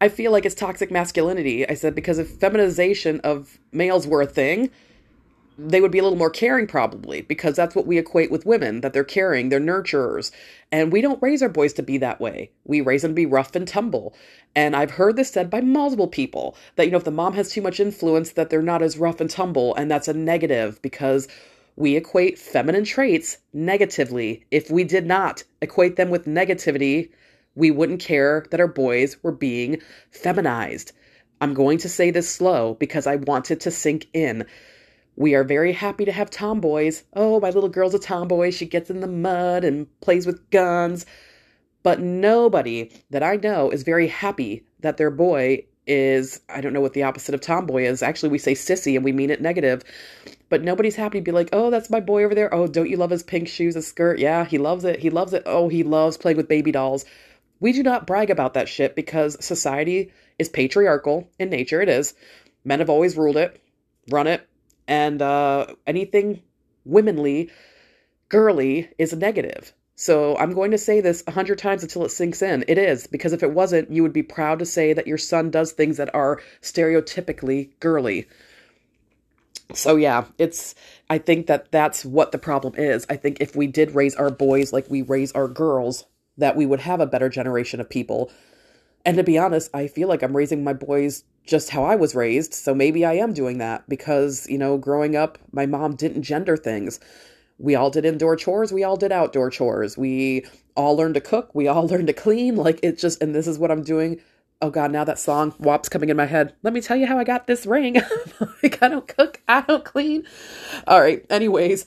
I 0.00 0.08
feel 0.08 0.32
like 0.32 0.44
it's 0.44 0.54
toxic 0.54 0.90
masculinity. 0.90 1.68
I 1.68 1.74
said 1.74 1.94
because 1.94 2.18
if 2.18 2.28
feminization 2.28 3.20
of 3.20 3.58
males 3.72 4.06
were 4.06 4.22
a 4.22 4.26
thing, 4.26 4.70
they 5.68 5.80
would 5.80 5.90
be 5.90 5.98
a 5.98 6.02
little 6.02 6.18
more 6.18 6.30
caring 6.30 6.66
probably 6.66 7.20
because 7.22 7.56
that's 7.56 7.74
what 7.74 7.86
we 7.86 7.98
equate 7.98 8.30
with 8.30 8.46
women 8.46 8.80
that 8.80 8.92
they're 8.92 9.04
caring, 9.04 9.48
they're 9.48 9.60
nurturers. 9.60 10.30
And 10.72 10.92
we 10.92 11.00
don't 11.00 11.22
raise 11.22 11.42
our 11.42 11.48
boys 11.48 11.72
to 11.74 11.82
be 11.82 11.98
that 11.98 12.20
way. 12.20 12.50
We 12.64 12.80
raise 12.80 13.02
them 13.02 13.10
to 13.12 13.16
be 13.16 13.26
rough 13.26 13.54
and 13.54 13.68
tumble. 13.68 14.14
And 14.54 14.74
I've 14.74 14.92
heard 14.92 15.16
this 15.16 15.30
said 15.30 15.50
by 15.50 15.60
multiple 15.60 16.08
people 16.08 16.56
that 16.76 16.86
you 16.86 16.90
know 16.90 16.98
if 16.98 17.04
the 17.04 17.10
mom 17.10 17.34
has 17.34 17.50
too 17.50 17.62
much 17.62 17.80
influence 17.80 18.32
that 18.32 18.48
they're 18.50 18.62
not 18.62 18.82
as 18.82 18.98
rough 18.98 19.20
and 19.20 19.28
tumble 19.28 19.74
and 19.74 19.90
that's 19.90 20.08
a 20.08 20.14
negative 20.14 20.80
because 20.82 21.28
we 21.76 21.96
equate 21.96 22.38
feminine 22.38 22.84
traits 22.84 23.38
negatively. 23.52 24.44
If 24.50 24.70
we 24.70 24.84
did 24.84 25.06
not 25.06 25.44
equate 25.62 25.96
them 25.96 26.10
with 26.10 26.26
negativity, 26.26 27.10
we 27.54 27.70
wouldn't 27.70 28.00
care 28.00 28.46
that 28.50 28.60
our 28.60 28.68
boys 28.68 29.22
were 29.22 29.32
being 29.32 29.80
feminized. 30.10 30.92
I'm 31.40 31.54
going 31.54 31.78
to 31.78 31.88
say 31.88 32.10
this 32.10 32.28
slow 32.28 32.74
because 32.74 33.06
I 33.06 33.16
want 33.16 33.50
it 33.50 33.60
to 33.60 33.70
sink 33.70 34.08
in. 34.12 34.46
We 35.16 35.34
are 35.34 35.44
very 35.44 35.72
happy 35.72 36.04
to 36.04 36.12
have 36.12 36.30
tomboys. 36.30 37.04
Oh, 37.14 37.40
my 37.40 37.50
little 37.50 37.68
girl's 37.68 37.94
a 37.94 37.98
tomboy. 37.98 38.50
She 38.50 38.66
gets 38.66 38.90
in 38.90 39.00
the 39.00 39.06
mud 39.06 39.64
and 39.64 39.86
plays 40.00 40.26
with 40.26 40.48
guns. 40.50 41.04
But 41.82 42.00
nobody 42.00 42.90
that 43.10 43.22
I 43.22 43.36
know 43.36 43.70
is 43.70 43.82
very 43.82 44.08
happy 44.08 44.64
that 44.80 44.96
their 44.96 45.10
boy 45.10 45.66
is, 45.86 46.40
I 46.48 46.60
don't 46.60 46.72
know 46.72 46.80
what 46.80 46.92
the 46.92 47.02
opposite 47.02 47.34
of 47.34 47.40
tomboy 47.40 47.84
is. 47.84 48.02
Actually, 48.02 48.28
we 48.30 48.38
say 48.38 48.52
sissy 48.52 48.96
and 48.96 49.04
we 49.04 49.12
mean 49.12 49.30
it 49.30 49.40
negative. 49.40 49.82
But 50.48 50.62
nobody's 50.62 50.96
happy 50.96 51.18
to 51.18 51.24
be 51.24 51.32
like, 51.32 51.48
oh, 51.52 51.70
that's 51.70 51.90
my 51.90 52.00
boy 52.00 52.24
over 52.24 52.34
there. 52.34 52.52
Oh, 52.54 52.66
don't 52.66 52.88
you 52.88 52.96
love 52.96 53.10
his 53.10 53.22
pink 53.22 53.48
shoes, 53.48 53.74
his 53.74 53.86
skirt? 53.86 54.18
Yeah, 54.18 54.44
he 54.44 54.58
loves 54.58 54.84
it. 54.84 55.00
He 55.00 55.10
loves 55.10 55.32
it. 55.32 55.42
Oh, 55.46 55.68
he 55.68 55.82
loves 55.82 56.16
playing 56.16 56.36
with 56.36 56.48
baby 56.48 56.72
dolls. 56.72 57.04
We 57.60 57.72
do 57.72 57.82
not 57.82 58.06
brag 58.06 58.30
about 58.30 58.54
that 58.54 58.68
shit 58.68 58.96
because 58.96 59.42
society 59.44 60.12
is 60.38 60.48
patriarchal 60.48 61.30
in 61.38 61.50
nature. 61.50 61.82
It 61.82 61.88
is. 61.88 62.14
Men 62.64 62.78
have 62.78 62.90
always 62.90 63.16
ruled 63.16 63.36
it, 63.36 63.62
run 64.10 64.26
it, 64.26 64.46
and 64.90 65.22
uh, 65.22 65.66
anything 65.86 66.42
womanly, 66.84 67.50
girly 68.28 68.90
is 68.98 69.12
a 69.14 69.16
negative. 69.16 69.72
So 69.94 70.36
I'm 70.36 70.52
going 70.52 70.72
to 70.72 70.78
say 70.78 71.00
this 71.00 71.22
a 71.26 71.30
hundred 71.30 71.58
times 71.58 71.82
until 71.82 72.04
it 72.04 72.10
sinks 72.10 72.42
in. 72.42 72.64
It 72.66 72.76
is, 72.76 73.06
because 73.06 73.32
if 73.32 73.42
it 73.42 73.52
wasn't, 73.52 73.92
you 73.92 74.02
would 74.02 74.12
be 74.12 74.22
proud 74.22 74.58
to 74.58 74.66
say 74.66 74.92
that 74.92 75.06
your 75.06 75.18
son 75.18 75.50
does 75.50 75.72
things 75.72 75.96
that 75.98 76.12
are 76.14 76.40
stereotypically 76.60 77.70
girly. 77.80 78.26
So 79.74 79.94
yeah, 79.94 80.24
it's 80.38 80.74
I 81.08 81.18
think 81.18 81.46
that 81.46 81.70
that's 81.70 82.04
what 82.04 82.32
the 82.32 82.38
problem 82.38 82.74
is. 82.76 83.06
I 83.08 83.16
think 83.16 83.40
if 83.40 83.54
we 83.54 83.68
did 83.68 83.94
raise 83.94 84.16
our 84.16 84.30
boys 84.30 84.72
like 84.72 84.90
we 84.90 85.02
raise 85.02 85.30
our 85.32 85.46
girls, 85.46 86.04
that 86.38 86.56
we 86.56 86.66
would 86.66 86.80
have 86.80 87.00
a 87.00 87.06
better 87.06 87.28
generation 87.28 87.78
of 87.78 87.88
people. 87.88 88.32
And 89.04 89.16
to 89.18 89.22
be 89.22 89.38
honest, 89.38 89.70
I 89.72 89.86
feel 89.86 90.08
like 90.08 90.22
I'm 90.22 90.36
raising 90.36 90.64
my 90.64 90.72
boys 90.72 91.22
just 91.46 91.70
how 91.70 91.84
I 91.84 91.96
was 91.96 92.14
raised. 92.14 92.54
So 92.54 92.74
maybe 92.74 93.04
I 93.04 93.14
am 93.14 93.32
doing 93.32 93.58
that 93.58 93.88
because, 93.88 94.48
you 94.48 94.58
know, 94.58 94.78
growing 94.78 95.16
up, 95.16 95.38
my 95.52 95.66
mom 95.66 95.96
didn't 95.96 96.22
gender 96.22 96.56
things. 96.56 97.00
We 97.58 97.74
all 97.74 97.90
did 97.90 98.04
indoor 98.04 98.36
chores. 98.36 98.72
We 98.72 98.84
all 98.84 98.96
did 98.96 99.12
outdoor 99.12 99.50
chores. 99.50 99.98
We 99.98 100.46
all 100.76 100.96
learned 100.96 101.14
to 101.14 101.20
cook. 101.20 101.54
We 101.54 101.68
all 101.68 101.86
learned 101.88 102.06
to 102.06 102.12
clean. 102.12 102.56
Like 102.56 102.80
it's 102.82 103.02
just, 103.02 103.22
and 103.22 103.34
this 103.34 103.46
is 103.46 103.58
what 103.58 103.70
I'm 103.70 103.82
doing. 103.82 104.20
Oh 104.62 104.70
God, 104.70 104.92
now 104.92 105.04
that 105.04 105.18
song 105.18 105.54
WAP's 105.58 105.88
coming 105.88 106.10
in 106.10 106.16
my 106.16 106.26
head. 106.26 106.54
Let 106.62 106.74
me 106.74 106.82
tell 106.82 106.96
you 106.96 107.06
how 107.06 107.18
I 107.18 107.24
got 107.24 107.46
this 107.46 107.64
ring. 107.64 107.94
like 108.62 108.82
I 108.82 108.88
don't 108.88 109.08
cook. 109.08 109.40
I 109.48 109.62
don't 109.62 109.84
clean. 109.84 110.24
All 110.86 111.00
right. 111.00 111.24
Anyways, 111.30 111.86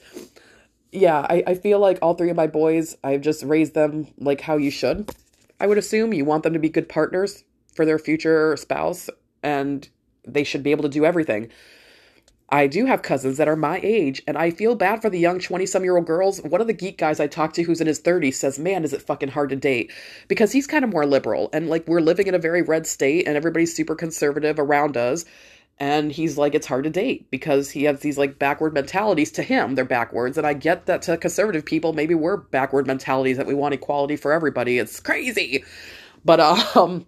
yeah, 0.92 1.20
I, 1.30 1.44
I 1.48 1.56
feel 1.56 1.80
like 1.80 2.00
all 2.02 2.16
three 2.16 2.30
of 2.30 2.36
my 2.36 2.48
boys, 2.48 2.98
I've 3.04 3.22
just 3.22 3.44
raised 3.44 3.74
them 3.74 4.08
like 4.18 4.42
how 4.42 4.58
you 4.58 4.72
should. 4.72 5.12
I 5.60 5.68
would 5.68 5.78
assume 5.78 6.14
you 6.14 6.26
want 6.26 6.44
them 6.44 6.54
to 6.54 6.60
be 6.60 6.70
good 6.70 6.90
partners 6.90 7.44
for 7.76 7.86
their 7.86 8.00
future 8.00 8.58
spouse, 8.58 9.10
and 9.44 9.88
they 10.26 10.44
should 10.44 10.64
be 10.64 10.72
able 10.72 10.84
to 10.84 10.90
do 10.90 11.06
everything. 11.06 11.50
I 12.50 12.68
do 12.68 12.86
have 12.86 13.02
cousins 13.02 13.38
that 13.38 13.48
are 13.48 13.56
my 13.56 13.80
age, 13.82 14.22
and 14.28 14.38
I 14.38 14.52
feel 14.52 14.76
bad 14.76 15.02
for 15.02 15.10
the 15.10 15.20
young 15.20 15.40
20 15.40 15.66
some 15.66 15.84
year 15.84 15.98
old 15.98 16.06
girls. 16.06 16.40
One 16.42 16.62
of 16.62 16.68
the 16.68 16.74
geek 16.74 16.98
guys 16.98 17.20
I 17.20 17.28
talked 17.28 17.56
to 17.56 17.64
who's 17.64 17.82
in 17.82 17.88
his 17.88 18.02
30s 18.02 18.36
says, 18.36 18.60
Man, 18.60 18.84
is 18.84 18.94
it 18.94 19.02
fucking 19.02 19.30
hard 19.30 19.50
to 19.50 19.56
date? 19.56 19.92
Because 20.28 20.52
he's 20.52 20.68
kind 20.68 20.84
of 20.84 20.92
more 20.92 21.06
liberal, 21.06 21.50
and 21.52 21.70
like 21.70 21.88
we're 21.88 22.02
living 22.02 22.28
in 22.28 22.36
a 22.36 22.40
very 22.40 22.62
red 22.62 22.86
state, 22.86 23.28
and 23.28 23.36
everybody's 23.36 23.76
super 23.76 23.96
conservative 23.96 24.60
around 24.60 24.98
us 24.98 25.26
and 25.80 26.12
he's 26.12 26.38
like 26.38 26.54
it's 26.54 26.68
hard 26.68 26.84
to 26.84 26.90
date 26.90 27.30
because 27.32 27.72
he 27.72 27.84
has 27.84 28.00
these 28.02 28.18
like 28.18 28.38
backward 28.38 28.74
mentalities 28.74 29.32
to 29.32 29.44
him 29.44 29.76
they're 29.76 29.86
backwards 29.86 30.38
and 30.38 30.46
i 30.46 30.54
get 30.54 30.86
that 30.86 31.02
to 31.02 31.18
conservative 31.18 31.66
people 31.66 31.94
maybe 31.94 32.14
we're 32.14 32.38
backward 32.38 32.86
mentalities 32.86 33.38
that 33.38 33.48
we 33.48 33.54
want 33.54 33.74
equality 33.74 34.16
for 34.16 34.32
everybody 34.32 34.78
it's 34.78 35.00
crazy 35.00 35.64
but 36.24 36.40
um 36.76 37.06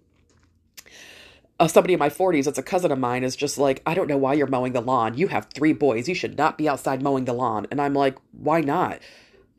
uh, 1.59 1.67
somebody 1.67 1.93
in 1.93 1.99
my 1.99 2.09
40s 2.09 2.45
that's 2.45 2.57
a 2.57 2.63
cousin 2.63 2.91
of 2.91 2.99
mine 2.99 3.23
is 3.23 3.35
just 3.35 3.57
like 3.57 3.81
i 3.85 3.93
don't 3.93 4.07
know 4.07 4.17
why 4.17 4.33
you're 4.33 4.47
mowing 4.47 4.73
the 4.73 4.81
lawn 4.81 5.17
you 5.17 5.27
have 5.27 5.47
three 5.53 5.73
boys 5.73 6.09
you 6.09 6.15
should 6.15 6.37
not 6.37 6.57
be 6.57 6.67
outside 6.67 7.01
mowing 7.01 7.25
the 7.25 7.33
lawn 7.33 7.65
and 7.71 7.81
i'm 7.81 7.93
like 7.93 8.17
why 8.33 8.61
not 8.61 8.99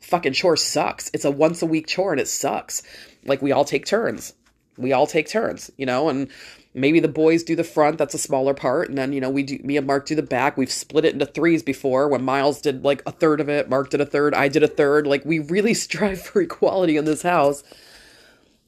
fucking 0.06 0.32
chore 0.32 0.56
sucks. 0.56 1.10
It's 1.12 1.24
a 1.24 1.30
once 1.30 1.62
a 1.62 1.66
week 1.66 1.86
chore 1.86 2.12
and 2.12 2.20
it 2.20 2.28
sucks. 2.28 2.82
Like 3.24 3.42
we 3.42 3.52
all 3.52 3.64
take 3.64 3.84
turns. 3.84 4.34
We 4.78 4.92
all 4.92 5.06
take 5.06 5.28
turns, 5.28 5.70
you 5.78 5.86
know, 5.86 6.08
and 6.08 6.28
maybe 6.74 7.00
the 7.00 7.08
boys 7.08 7.42
do 7.42 7.56
the 7.56 7.64
front, 7.64 7.96
that's 7.96 8.12
a 8.12 8.18
smaller 8.18 8.52
part, 8.52 8.90
and 8.90 8.98
then, 8.98 9.14
you 9.14 9.22
know, 9.22 9.30
we 9.30 9.42
do 9.42 9.58
me 9.64 9.78
and 9.78 9.86
Mark 9.86 10.04
do 10.04 10.14
the 10.14 10.22
back. 10.22 10.58
We've 10.58 10.70
split 10.70 11.06
it 11.06 11.14
into 11.14 11.24
threes 11.24 11.62
before 11.62 12.08
when 12.08 12.22
Miles 12.22 12.60
did 12.60 12.84
like 12.84 13.02
a 13.06 13.10
third 13.10 13.40
of 13.40 13.48
it, 13.48 13.70
Mark 13.70 13.88
did 13.88 14.02
a 14.02 14.06
third, 14.06 14.34
I 14.34 14.48
did 14.48 14.62
a 14.62 14.68
third. 14.68 15.06
Like 15.06 15.24
we 15.24 15.38
really 15.38 15.72
strive 15.86 16.20
for 16.20 16.42
equality 16.42 16.96
in 16.96 17.06
this 17.06 17.22
house. 17.22 17.64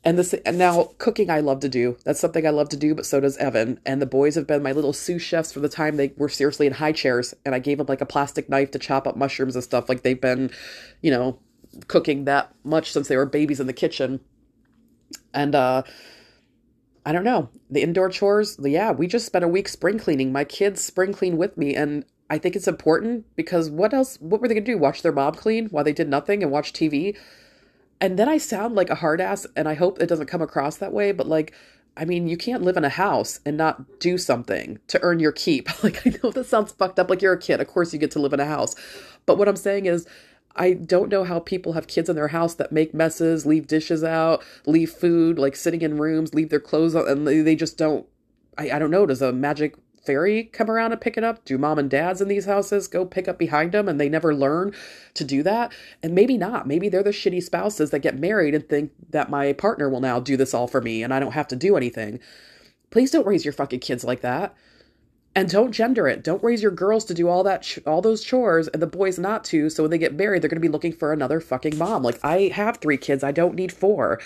And 0.09 0.19
this 0.19 0.33
and 0.33 0.57
now 0.57 0.93
cooking 0.97 1.29
I 1.29 1.41
love 1.41 1.61
to 1.61 1.69
do. 1.69 1.99
That's 2.03 2.19
something 2.19 2.47
I 2.47 2.51
love 2.51 2.71
to 2.71 2.79
do, 2.79 2.95
but 2.95 3.05
so 3.05 3.21
does 3.21 3.37
Evan. 3.37 3.79
And 3.85 4.01
the 4.01 4.07
boys 4.07 4.37
have 4.37 4.47
been 4.47 4.63
my 4.63 4.73
little 4.73 4.95
sous 4.95 5.21
chefs 5.21 5.53
for 5.53 5.61
the 5.61 5.69
time 5.69 5.99
they 5.99 6.15
were 6.17 6.31
seriously 6.31 6.67
in 6.67 6.73
high 6.73 6.93
chairs 6.93 7.35
and 7.45 7.55
I 7.55 7.59
gave 7.59 7.77
them 7.77 7.89
like 7.89 8.01
a 8.01 8.07
plastic 8.07 8.49
knife 8.49 8.71
to 8.71 8.79
chop 8.79 9.07
up 9.07 9.17
mushrooms 9.17 9.55
and 9.55 9.63
stuff. 9.63 9.87
Like 9.87 10.05
they've 10.05 10.19
been, 10.19 10.51
you 11.03 11.11
know, 11.11 11.39
cooking 11.89 12.25
that 12.25 12.55
much 12.65 12.91
since 12.91 13.09
they 13.09 13.19
were 13.19 13.27
babies 13.27 13.61
in 13.61 13.67
the 13.67 13.75
kitchen. 13.75 14.21
And 15.35 15.55
uh 15.55 15.83
I 17.05 17.13
don't 17.13 17.23
know. 17.23 17.51
The 17.69 17.83
indoor 17.83 18.09
chores, 18.09 18.59
yeah, 18.63 18.93
we 18.93 19.09
just 19.09 19.27
spent 19.27 19.45
a 19.45 19.49
week 19.49 19.69
spring 19.69 19.99
cleaning. 19.99 20.33
My 20.33 20.45
kids 20.45 20.83
spring 20.83 21.13
clean 21.13 21.37
with 21.37 21.59
me 21.59 21.75
and 21.75 22.07
I 22.31 22.39
think 22.39 22.57
it's 22.57 22.67
important 22.67 23.27
because 23.37 23.69
what 23.69 23.93
else 23.93 24.17
what 24.23 24.41
were 24.41 24.49
they 24.49 24.55
going 24.55 24.65
to 24.65 24.73
do? 24.73 24.79
Watch 24.79 25.03
their 25.03 25.13
mom 25.13 25.35
clean 25.35 25.67
while 25.67 25.85
they 25.85 25.93
did 25.93 26.09
nothing 26.09 26.43
and 26.43 26.51
watch 26.51 26.73
TV? 26.73 27.15
And 28.01 28.19
then 28.19 28.29
I 28.29 28.39
sound 28.39 28.75
like 28.75 28.91
a 28.91 28.95
hard 28.97 29.21
ass 29.21 29.47
and 29.57 29.69
I 29.69 29.75
hope 29.75 30.01
it 30.01 30.07
doesn't 30.07 30.27
come 30.27 30.43
across 30.43 30.77
that 30.77 30.93
way, 30.93 31.13
but 31.13 31.27
like 31.27 31.53
I 31.97 32.05
mean, 32.05 32.29
you 32.29 32.37
can't 32.37 32.63
live 32.63 32.77
in 32.77 32.85
a 32.85 32.89
house 32.89 33.41
and 33.45 33.57
not 33.57 33.99
do 33.99 34.19
something 34.19 34.79
to 34.87 35.03
earn 35.03 35.19
your 35.19 35.33
keep. 35.33 35.69
Like 35.83 36.07
I 36.07 36.17
know 36.23 36.31
that 36.31 36.47
sounds 36.47 36.73
fucked 36.73 36.99
up 36.99 37.11
like 37.11 37.23
you're 37.23 37.33
a 37.33 37.41
kid. 37.41 37.61
Of 37.61 37.67
course 37.67 37.93
you 37.93 37.99
get 37.99 38.13
to 38.13 38.21
live 38.21 38.33
in 38.33 38.41
a 38.41 38.45
house. 38.45 38.75
But 39.27 39.37
what 39.37 39.49
I'm 39.49 39.57
saying 39.57 39.87
is 39.87 40.07
I 40.55 40.73
don't 40.73 41.11
know 41.11 41.25
how 41.25 41.39
people 41.41 41.73
have 41.75 41.87
kids 41.87 42.09
in 42.09 42.17
their 42.17 42.29
house 42.29 42.55
that 42.55 42.73
make 42.73 42.93
messes, 42.95 43.47
leave 43.47 43.67
dishes 43.67 44.03
out, 44.03 44.45
leave 44.67 44.91
food, 44.91 45.39
like 45.39 45.57
sitting 45.57 45.83
in 45.83 45.99
rooms, 45.99 46.35
leave 46.35 46.51
their 46.51 46.61
clothes 46.61 46.95
on, 46.95 47.09
and 47.09 47.27
they, 47.27 47.55
just 47.55 47.79
don't. 47.79 48.07
I, 48.57 48.71
I 48.73 48.79
don't 48.79 48.91
know. 48.91 49.07
Does 49.07 49.23
a 49.23 49.33
magic 49.33 49.77
fairy 50.05 50.45
come 50.45 50.71
around 50.71 50.93
and 50.93 51.01
pick 51.01 51.17
it 51.17 51.25
up? 51.25 51.45
Do 51.45 51.59
mom 51.59 51.79
and 51.79 51.91
dads 51.91 52.21
in 52.21 52.29
these 52.29 52.47
houses 52.47 52.89
go 52.89 53.05
pick 53.05 53.29
up 53.29 53.39
behind 53.39 53.73
them 53.73 53.89
and 53.89 54.01
they 54.01 54.09
never 54.09 54.35
learn 54.35 54.75
to 55.15 55.25
do 55.25 55.43
that? 55.43 55.73
And 56.03 56.15
maybe 56.15 56.37
not. 56.39 56.67
Maybe 56.67 56.89
they're 56.89 57.03
the 57.03 57.11
shitty 57.11 57.43
spouses 57.43 57.91
that 57.91 58.01
get 58.01 58.19
married 58.19 58.55
and 58.55 58.69
think 58.69 58.93
that 59.11 59.31
my 59.31 59.53
partner 59.53 59.89
will 59.89 60.01
now 60.01 60.21
do 60.21 60.37
this 60.37 60.55
all 60.55 60.67
for 60.67 60.81
me 60.81 61.03
and 61.03 61.13
I 61.13 61.21
don't 61.21 61.33
have 61.33 61.49
to 61.49 61.57
do 61.57 61.77
anything. 61.77 62.21
Please 62.91 63.11
don't 63.11 63.27
raise 63.27 63.45
your 63.45 63.53
fucking 63.53 63.81
kids 63.81 64.05
like 64.05 64.21
that 64.23 64.57
and 65.39 65.49
don't 65.49 65.73
gender 65.73 66.09
it 66.09 66.25
don't 66.25 66.43
raise 66.43 66.63
your 66.63 66.73
girls 66.73 67.05
to 67.05 67.15
do 67.15 67.29
all 67.29 67.45
that 67.45 67.63
ch- 67.63 67.79
all 67.87 68.03
those 68.03 68.25
chores 68.25 68.67
and 68.69 68.83
the 68.83 68.87
boys 68.87 69.19
not 69.19 69.45
to 69.45 69.71
so 69.71 69.85
when 69.85 69.91
they 69.91 69.99
get 69.99 70.15
married 70.15 70.43
they're 70.43 70.51
going 70.51 70.61
to 70.61 70.67
be 70.67 70.73
looking 70.73 70.93
for 70.93 71.13
another 71.13 71.41
fucking 71.41 71.77
mom 71.79 72.03
like 72.03 72.19
i 72.25 72.51
have 72.53 72.79
three 72.79 72.97
kids 72.97 73.23
i 73.23 73.31
don't 73.31 73.55
need 73.55 73.73
four 73.73 74.21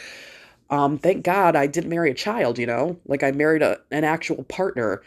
um 0.71 0.99
thank 0.99 1.23
god 1.25 1.55
i 1.55 1.67
didn't 1.67 1.91
marry 1.91 2.11
a 2.11 2.15
child 2.15 2.59
you 2.59 2.67
know 2.67 2.99
like 3.07 3.23
i 3.23 3.31
married 3.31 3.63
a, 3.63 3.79
an 3.91 4.05
actual 4.05 4.43
partner 4.45 5.03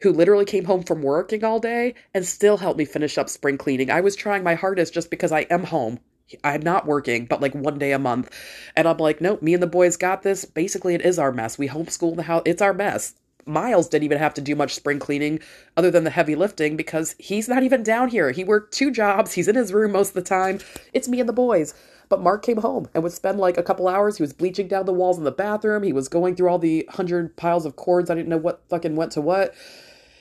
who 0.00 0.12
literally 0.12 0.44
came 0.44 0.64
home 0.64 0.82
from 0.82 1.02
working 1.02 1.44
all 1.44 1.60
day 1.60 1.94
and 2.14 2.26
still 2.26 2.58
helped 2.58 2.78
me 2.78 2.84
finish 2.84 3.18
up 3.18 3.28
spring 3.28 3.58
cleaning 3.58 3.90
i 3.90 4.00
was 4.00 4.16
trying 4.16 4.42
my 4.42 4.54
hardest 4.54 4.94
just 4.94 5.10
because 5.10 5.32
i 5.32 5.40
am 5.50 5.64
home 5.64 5.98
I'm 6.42 6.62
not 6.62 6.86
working, 6.86 7.26
but 7.26 7.40
like 7.40 7.54
one 7.54 7.78
day 7.78 7.92
a 7.92 7.98
month. 7.98 8.30
And 8.74 8.88
I'm 8.88 8.96
like, 8.96 9.20
nope, 9.20 9.42
me 9.42 9.54
and 9.54 9.62
the 9.62 9.68
boys 9.68 9.96
got 9.96 10.22
this. 10.22 10.44
Basically, 10.44 10.94
it 10.94 11.02
is 11.02 11.18
our 11.18 11.32
mess. 11.32 11.58
We 11.58 11.68
homeschool 11.68 12.16
the 12.16 12.24
house. 12.24 12.42
It's 12.44 12.62
our 12.62 12.74
mess. 12.74 13.14
Miles 13.48 13.88
didn't 13.88 14.04
even 14.04 14.18
have 14.18 14.34
to 14.34 14.40
do 14.40 14.56
much 14.56 14.74
spring 14.74 14.98
cleaning 14.98 15.38
other 15.76 15.90
than 15.90 16.02
the 16.02 16.10
heavy 16.10 16.34
lifting 16.34 16.76
because 16.76 17.14
he's 17.18 17.48
not 17.48 17.62
even 17.62 17.84
down 17.84 18.08
here. 18.08 18.32
He 18.32 18.42
worked 18.42 18.74
two 18.74 18.90
jobs. 18.90 19.34
He's 19.34 19.46
in 19.46 19.54
his 19.54 19.72
room 19.72 19.92
most 19.92 20.08
of 20.08 20.14
the 20.14 20.22
time. 20.22 20.58
It's 20.92 21.06
me 21.06 21.20
and 21.20 21.28
the 21.28 21.32
boys. 21.32 21.72
But 22.08 22.20
Mark 22.20 22.44
came 22.44 22.58
home 22.58 22.88
and 22.92 23.04
would 23.04 23.12
spend 23.12 23.38
like 23.38 23.56
a 23.56 23.62
couple 23.62 23.86
hours. 23.86 24.16
He 24.16 24.22
was 24.22 24.32
bleaching 24.32 24.66
down 24.66 24.86
the 24.86 24.92
walls 24.92 25.18
in 25.18 25.24
the 25.24 25.30
bathroom. 25.30 25.84
He 25.84 25.92
was 25.92 26.08
going 26.08 26.34
through 26.34 26.48
all 26.48 26.58
the 26.58 26.88
hundred 26.90 27.36
piles 27.36 27.66
of 27.66 27.76
cords. 27.76 28.10
I 28.10 28.14
didn't 28.16 28.28
know 28.28 28.36
what 28.36 28.62
fucking 28.68 28.96
went 28.96 29.12
to 29.12 29.20
what. 29.20 29.54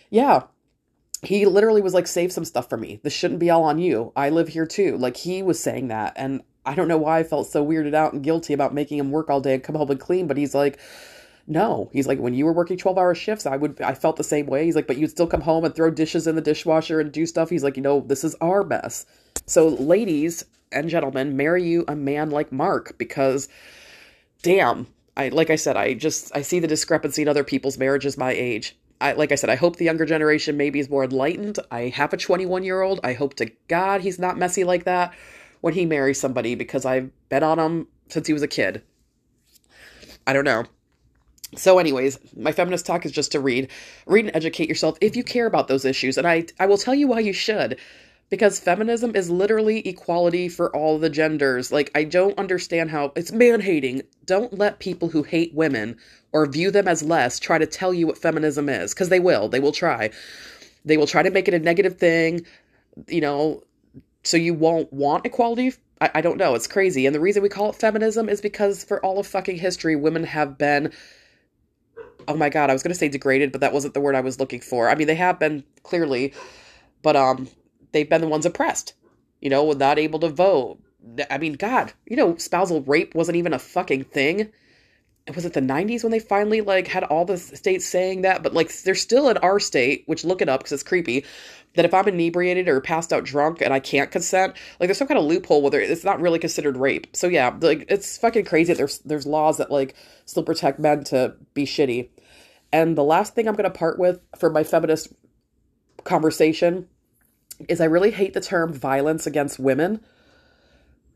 Yeah. 0.10 0.44
He 1.24 1.46
literally 1.46 1.82
was 1.82 1.94
like, 1.94 2.08
save 2.08 2.32
some 2.32 2.46
stuff 2.46 2.70
for 2.70 2.78
me. 2.78 3.00
This 3.04 3.14
shouldn't 3.14 3.40
be 3.40 3.50
all 3.50 3.64
on 3.64 3.80
you. 3.80 4.12
I 4.16 4.30
live 4.30 4.50
here 4.50 4.66
too. 4.66 4.98
Like 4.98 5.18
he 5.18 5.42
was 5.42 5.60
saying 5.60 5.88
that. 5.88 6.14
And 6.16 6.44
I 6.66 6.76
don't 6.76 6.88
know 6.88 6.98
why 6.98 7.20
I 7.20 7.24
felt 7.24 7.48
so 7.48 7.66
weirded 7.66 7.94
out 7.94 8.14
and 8.14 8.24
guilty 8.24 8.54
about 8.54 8.74
making 8.74 8.98
him 8.98 9.12
work 9.12 9.30
all 9.30 9.42
day 9.42 9.56
and 9.56 9.64
come 9.64 9.76
home 9.76 9.90
and 9.90 10.00
clean. 10.00 10.28
But 10.28 10.38
he's 10.38 10.54
like, 10.54 10.80
no, 11.48 11.90
he's 11.94 12.08
like, 12.08 12.20
when 12.20 12.34
you 12.34 12.46
were 12.46 12.54
working 12.54 12.78
12 12.78 12.98
hour 12.98 13.14
shifts, 13.14 13.46
I 13.46 13.56
would, 13.56 13.80
I 13.82 13.94
felt 13.94 14.16
the 14.16 14.24
same 14.24 14.48
way. 14.48 14.66
He's 14.66 14.76
like, 14.76 14.88
but 14.88 14.98
you'd 14.98 15.12
still 15.12 15.28
come 15.28 15.42
home 15.42 15.64
and 15.64 15.76
throw 15.76 15.92
dishes 15.92 16.26
in 16.26 16.36
the 16.36 16.42
dishwasher 16.42 17.00
and 17.00 17.12
do 17.12 17.26
stuff. 17.26 17.50
He's 17.50 17.64
like, 17.64 17.78
you 17.78 17.84
know, 17.84 18.02
this 18.02 18.24
is 18.24 18.36
our 18.42 18.64
mess. 18.64 19.06
So, 19.46 19.68
ladies 19.68 20.44
and 20.72 20.90
gentlemen, 20.90 21.38
marry 21.38 21.64
you 21.64 21.86
a 21.88 21.96
man 21.96 22.32
like 22.32 22.52
Mark 22.52 22.98
because, 22.98 23.48
damn, 24.42 24.88
I, 25.16 25.30
like 25.30 25.52
I 25.52 25.56
said, 25.56 25.78
I 25.78 25.94
just, 25.94 26.36
I 26.36 26.42
see 26.42 26.60
the 26.60 26.68
discrepancy 26.68 27.22
in 27.22 27.28
other 27.28 27.44
people's 27.44 27.78
marriages 27.78 28.18
my 28.18 28.32
age. 28.32 28.76
I, 29.02 29.14
like 29.14 29.32
I 29.32 29.36
said, 29.36 29.50
I 29.50 29.56
hope 29.56 29.75
the 29.75 29.86
younger 29.86 30.06
generation 30.06 30.58
maybe 30.58 30.80
is 30.80 30.90
more 30.90 31.04
enlightened. 31.04 31.60
I 31.70 31.90
have 31.90 32.14
a 32.14 32.18
21 32.18 32.64
year 32.64 32.82
old. 32.82 33.00
I 33.04 33.14
hope 33.14 33.34
to 33.36 33.52
God 33.68 34.02
he's 34.02 34.20
not 34.20 34.38
messy 34.38 34.64
like 34.64 34.86
that 34.86 35.14
when 35.62 35.74
he 35.74 35.86
marries 35.86 36.20
somebody 36.20 36.56
because 36.56 36.86
I've 36.86 37.12
been 37.30 37.44
on 37.44 37.60
him 37.60 37.88
since 38.08 38.28
he 38.28 38.34
was 38.34 38.42
a 38.42 38.48
kid. 38.48 38.84
I 40.25 40.34
don't 40.34 40.46
know. 40.46 40.66
So, 41.56 41.80
anyways, 41.80 42.20
my 42.36 42.52
feminist 42.52 42.86
talk 42.86 43.06
is 43.06 43.12
just 43.12 43.32
to 43.34 43.40
read. 43.40 43.70
Read 44.06 44.25
and 44.25 44.36
educate 44.36 44.68
yourself 44.70 44.98
if 45.02 45.16
you 45.16 45.24
care 45.24 45.46
about 45.46 45.68
those 45.68 45.86
issues. 45.86 46.18
And 46.18 46.28
I, 46.28 46.46
I 46.60 46.66
will 46.66 46.78
tell 46.78 46.96
you 46.96 47.08
why 47.08 47.20
you 47.20 47.34
should. 47.34 47.80
Because 48.29 48.60
feminism 48.60 49.15
is 49.15 49.29
literally 49.29 49.88
equality 49.88 50.50
for 50.50 50.75
all 50.75 50.98
the 50.98 51.10
genders. 51.10 51.72
Like, 51.72 51.91
I 51.94 52.03
don't 52.03 52.38
understand 52.39 52.89
how 52.89 53.12
it's 53.15 53.32
man 53.32 53.62
hating. 53.62 54.01
Don't 54.25 54.58
let 54.58 54.79
people 54.79 55.10
who 55.10 55.24
hate 55.24 55.53
women 55.53 55.98
or 56.34 56.46
view 56.48 56.72
them 56.72 56.88
as 56.88 57.03
less 57.03 57.39
try 57.39 57.58
to 57.58 57.67
tell 57.67 57.94
you 57.94 58.08
what 58.08 58.17
feminism 58.17 58.67
is. 58.67 58.94
Because 58.94 59.10
they 59.10 59.20
will. 59.20 59.48
They 59.48 59.60
will 59.60 59.72
try. 59.72 60.10
They 60.84 60.98
will 60.98 61.08
try 61.08 61.24
to 61.24 61.29
make 61.29 61.48
it 61.48 61.53
a 61.53 61.60
negative 61.60 61.98
thing, 61.98 62.46
you 63.08 63.22
know, 63.22 63.63
so 64.24 64.38
you 64.38 64.53
won't 64.53 64.91
want 64.91 65.25
equality 65.25 65.74
I, 66.01 66.12
I, 66.15 66.22
don't 66.22 66.38
know. 66.38 66.55
It's 66.55 66.67
crazy. 66.67 67.05
And 67.05 67.15
the 67.15 67.22
reason 67.22 67.41
we 67.41 67.48
call 67.48 67.70
it 67.70 67.75
feminism 67.75 68.27
is 68.27 68.41
because 68.41 68.84
for 68.84 69.03
all 69.03 69.17
of 69.17 69.27
fucking 69.27 69.58
history, 69.58 69.96
women 69.96 70.25
have 70.25 70.58
been 70.58 70.91
oh 72.27 72.36
my 72.36 72.50
god, 72.50 72.70
I 72.70 72.74
was 72.74 72.84
going 72.84 72.94
to 72.94 72.98
say 72.98 73.10
degraded, 73.10 73.51
but 73.51 73.62
that 73.62 73.74
wasn't 73.74 73.94
the 73.94 74.00
word 74.00 74.15
I 74.15 74.22
was 74.22 74.39
looking 74.39 74.62
for. 74.62 74.89
I 74.89 74.96
mean, 74.96 75.08
they 75.08 75.15
have 75.15 75.39
been 75.39 75.63
clearly, 75.84 76.34
but 77.01 77.15
um, 77.15 77.48
they've 77.96 78.10
been 78.10 78.22
the 78.22 78.28
ones 78.28 78.46
oppressed. 78.46 78.94
You 79.42 79.50
know, 79.50 79.72
not 79.72 79.98
able 79.98 80.20
to 80.20 80.30
vote. 80.30 80.80
I 81.30 81.38
mean, 81.38 81.54
God, 81.54 81.94
you 82.06 82.16
know, 82.16 82.36
spousal 82.38 82.82
rape 82.82 83.16
wasn't 83.16 83.38
even 83.38 83.54
a 83.54 83.60
fucking 83.60 84.06
thing. 84.06 84.52
Was 85.34 85.46
it 85.46 85.54
the 85.54 85.62
90s 85.62 86.04
when 86.04 86.12
they 86.12 86.20
finally 86.20 86.62
like 86.62 86.88
had 86.88 87.04
all 87.04 87.25
the 87.25 87.38
states 87.38 87.86
saying 87.86 88.22
that? 88.22 88.44
But 88.44 88.54
like, 88.54 88.72
they're 88.84 88.96
still 88.96 89.30
in 89.30 89.38
our 89.38 89.60
state, 89.60 90.04
which 90.08 90.25
look 90.25 90.42
it 90.42 90.50
up 90.50 90.60
because 90.60 90.74
it's 90.74 90.84
creepy. 90.84 91.25
That 91.75 91.86
if 91.86 91.94
I'm 91.94 92.08
inebriated 92.08 92.68
or 92.68 92.80
passed 92.80 93.12
out 93.12 93.24
drunk 93.24 93.62
and 93.62 93.74
I 93.74 93.80
can't 93.80 94.12
consent, 94.12 94.56
like 94.80 94.88
there's 94.88 94.98
some 94.98 95.08
kind 95.08 95.20
of 95.20 95.25
loophole 95.25 95.62
where 95.62 95.82
it's 95.82 96.04
not 96.04 96.22
really 96.22 96.40
considered 96.40 96.78
rape. 96.78 97.08
So 97.16 97.28
yeah, 97.28 97.56
like 97.60 97.86
it's 97.90 98.18
fucking 98.18 98.46
crazy. 98.46 98.74
That 98.74 98.78
there's 98.78 99.00
there's 99.00 99.25
laws 99.25 99.58
that 99.58 99.72
like 99.72 99.96
still 100.25 100.44
protect 100.44 100.80
men 100.80 101.04
to 101.06 101.36
be 101.54 101.66
shitty. 101.66 102.10
And 102.72 102.98
the 102.98 103.04
last 103.04 103.36
thing 103.36 103.48
I'm 103.48 103.56
to 103.56 103.70
part 103.70 104.00
with 104.00 104.20
for 104.38 104.50
my 104.50 104.64
feminist 104.64 105.14
conversation 106.04 106.88
is 107.68 107.82
I 107.82 107.86
really 107.86 108.12
hate 108.12 108.34
the 108.34 108.42
term 108.42 108.74
violence 108.74 109.26
against 109.26 109.60
women. 109.60 110.02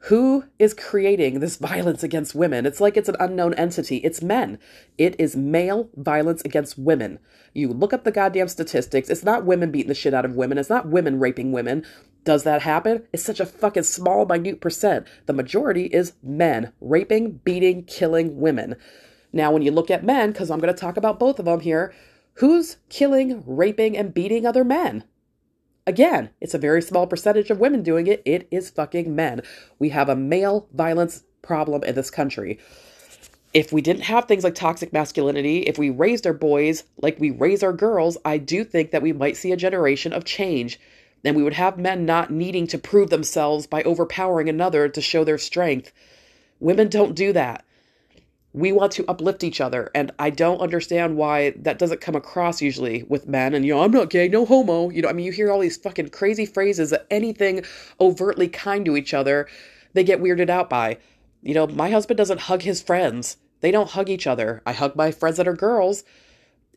Who 0.03 0.45
is 0.57 0.73
creating 0.73 1.39
this 1.39 1.57
violence 1.57 2.03
against 2.03 2.35
women? 2.35 2.65
It's 2.65 2.79
like 2.79 2.97
it's 2.97 3.09
an 3.09 3.17
unknown 3.19 3.53
entity. 3.55 3.97
It's 3.97 4.21
men. 4.21 4.59
It 4.97 5.15
is 5.19 5.35
male 5.35 5.89
violence 5.95 6.41
against 6.43 6.77
women. 6.77 7.19
You 7.53 7.69
look 7.69 7.93
up 7.93 8.03
the 8.03 8.11
goddamn 8.11 8.47
statistics. 8.47 9.09
It's 9.09 9.23
not 9.23 9.45
women 9.45 9.71
beating 9.71 9.89
the 9.89 9.95
shit 9.95 10.13
out 10.13 10.25
of 10.25 10.35
women. 10.35 10.57
It's 10.57 10.69
not 10.69 10.87
women 10.87 11.19
raping 11.19 11.51
women. 11.51 11.85
Does 12.23 12.43
that 12.43 12.61
happen? 12.61 13.03
It's 13.11 13.23
such 13.23 13.39
a 13.39 13.45
fucking 13.45 13.83
small, 13.83 14.25
minute 14.25 14.61
percent. 14.61 15.07
The 15.25 15.33
majority 15.33 15.85
is 15.85 16.13
men 16.21 16.73
raping, 16.79 17.39
beating, 17.43 17.83
killing 17.83 18.39
women. 18.39 18.75
Now, 19.31 19.51
when 19.51 19.61
you 19.61 19.71
look 19.71 19.91
at 19.91 20.03
men, 20.03 20.31
because 20.31 20.49
I'm 20.49 20.59
going 20.59 20.73
to 20.73 20.79
talk 20.79 20.97
about 20.97 21.19
both 21.19 21.39
of 21.39 21.45
them 21.45 21.59
here, 21.59 21.93
who's 22.35 22.77
killing, 22.89 23.43
raping, 23.45 23.97
and 23.97 24.13
beating 24.13 24.45
other 24.45 24.63
men? 24.63 25.03
Again, 25.89 26.29
it's 26.39 26.53
a 26.53 26.59
very 26.59 26.83
small 26.83 27.07
percentage 27.07 27.49
of 27.49 27.59
women 27.59 27.81
doing 27.81 28.05
it. 28.05 28.21
It 28.23 28.47
is 28.51 28.69
fucking 28.69 29.15
men. 29.15 29.41
We 29.79 29.89
have 29.89 30.07
a 30.07 30.15
male 30.15 30.67
violence 30.71 31.23
problem 31.41 31.83
in 31.83 31.95
this 31.95 32.11
country. 32.11 32.59
If 33.55 33.73
we 33.73 33.81
didn't 33.81 34.03
have 34.03 34.25
things 34.25 34.43
like 34.43 34.53
toxic 34.53 34.93
masculinity, 34.93 35.61
if 35.61 35.79
we 35.79 35.89
raised 35.89 36.27
our 36.27 36.33
boys 36.33 36.83
like 37.01 37.19
we 37.19 37.31
raise 37.31 37.63
our 37.63 37.73
girls, 37.73 38.19
I 38.23 38.37
do 38.37 38.63
think 38.63 38.91
that 38.91 39.01
we 39.01 39.13
might 39.13 39.35
see 39.35 39.51
a 39.51 39.57
generation 39.57 40.13
of 40.13 40.25
change. 40.25 40.79
And 41.25 41.35
we 41.35 41.41
would 41.41 41.53
have 41.53 41.79
men 41.79 42.05
not 42.05 42.29
needing 42.29 42.67
to 42.67 42.77
prove 42.77 43.09
themselves 43.09 43.65
by 43.65 43.81
overpowering 43.81 44.47
another 44.47 44.89
to 44.89 45.01
show 45.01 45.23
their 45.23 45.39
strength. 45.39 45.91
Women 46.59 46.89
don't 46.89 47.15
do 47.15 47.33
that 47.33 47.65
we 48.51 48.71
want 48.71 48.91
to 48.91 49.05
uplift 49.07 49.43
each 49.43 49.61
other 49.61 49.91
and 49.93 50.11
i 50.17 50.29
don't 50.29 50.59
understand 50.61 51.15
why 51.15 51.51
that 51.51 51.77
doesn't 51.77 52.01
come 52.01 52.15
across 52.15 52.61
usually 52.61 53.03
with 53.03 53.27
men 53.27 53.53
and 53.53 53.65
you 53.65 53.73
know 53.73 53.83
i'm 53.83 53.91
not 53.91 54.09
gay 54.09 54.27
no 54.27 54.45
homo 54.45 54.89
you 54.89 55.01
know 55.01 55.09
i 55.09 55.13
mean 55.13 55.25
you 55.25 55.31
hear 55.31 55.51
all 55.51 55.59
these 55.59 55.77
fucking 55.77 56.09
crazy 56.09 56.45
phrases 56.45 56.89
that 56.89 57.05
anything 57.11 57.63
overtly 57.99 58.47
kind 58.47 58.85
to 58.85 58.97
each 58.97 59.13
other 59.13 59.47
they 59.93 60.03
get 60.03 60.21
weirded 60.21 60.49
out 60.49 60.69
by. 60.69 60.97
You 61.41 61.53
know, 61.53 61.67
my 61.67 61.89
husband 61.89 62.17
doesn't 62.17 62.41
hug 62.41 62.63
his 62.63 62.81
friends. 62.81 63.37
They 63.61 63.71
don't 63.71 63.89
hug 63.91 64.09
each 64.09 64.27
other. 64.27 64.61
I 64.65 64.73
hug 64.73 64.95
my 64.95 65.11
friends 65.11 65.37
that 65.37 65.47
are 65.47 65.55
girls. 65.55 66.03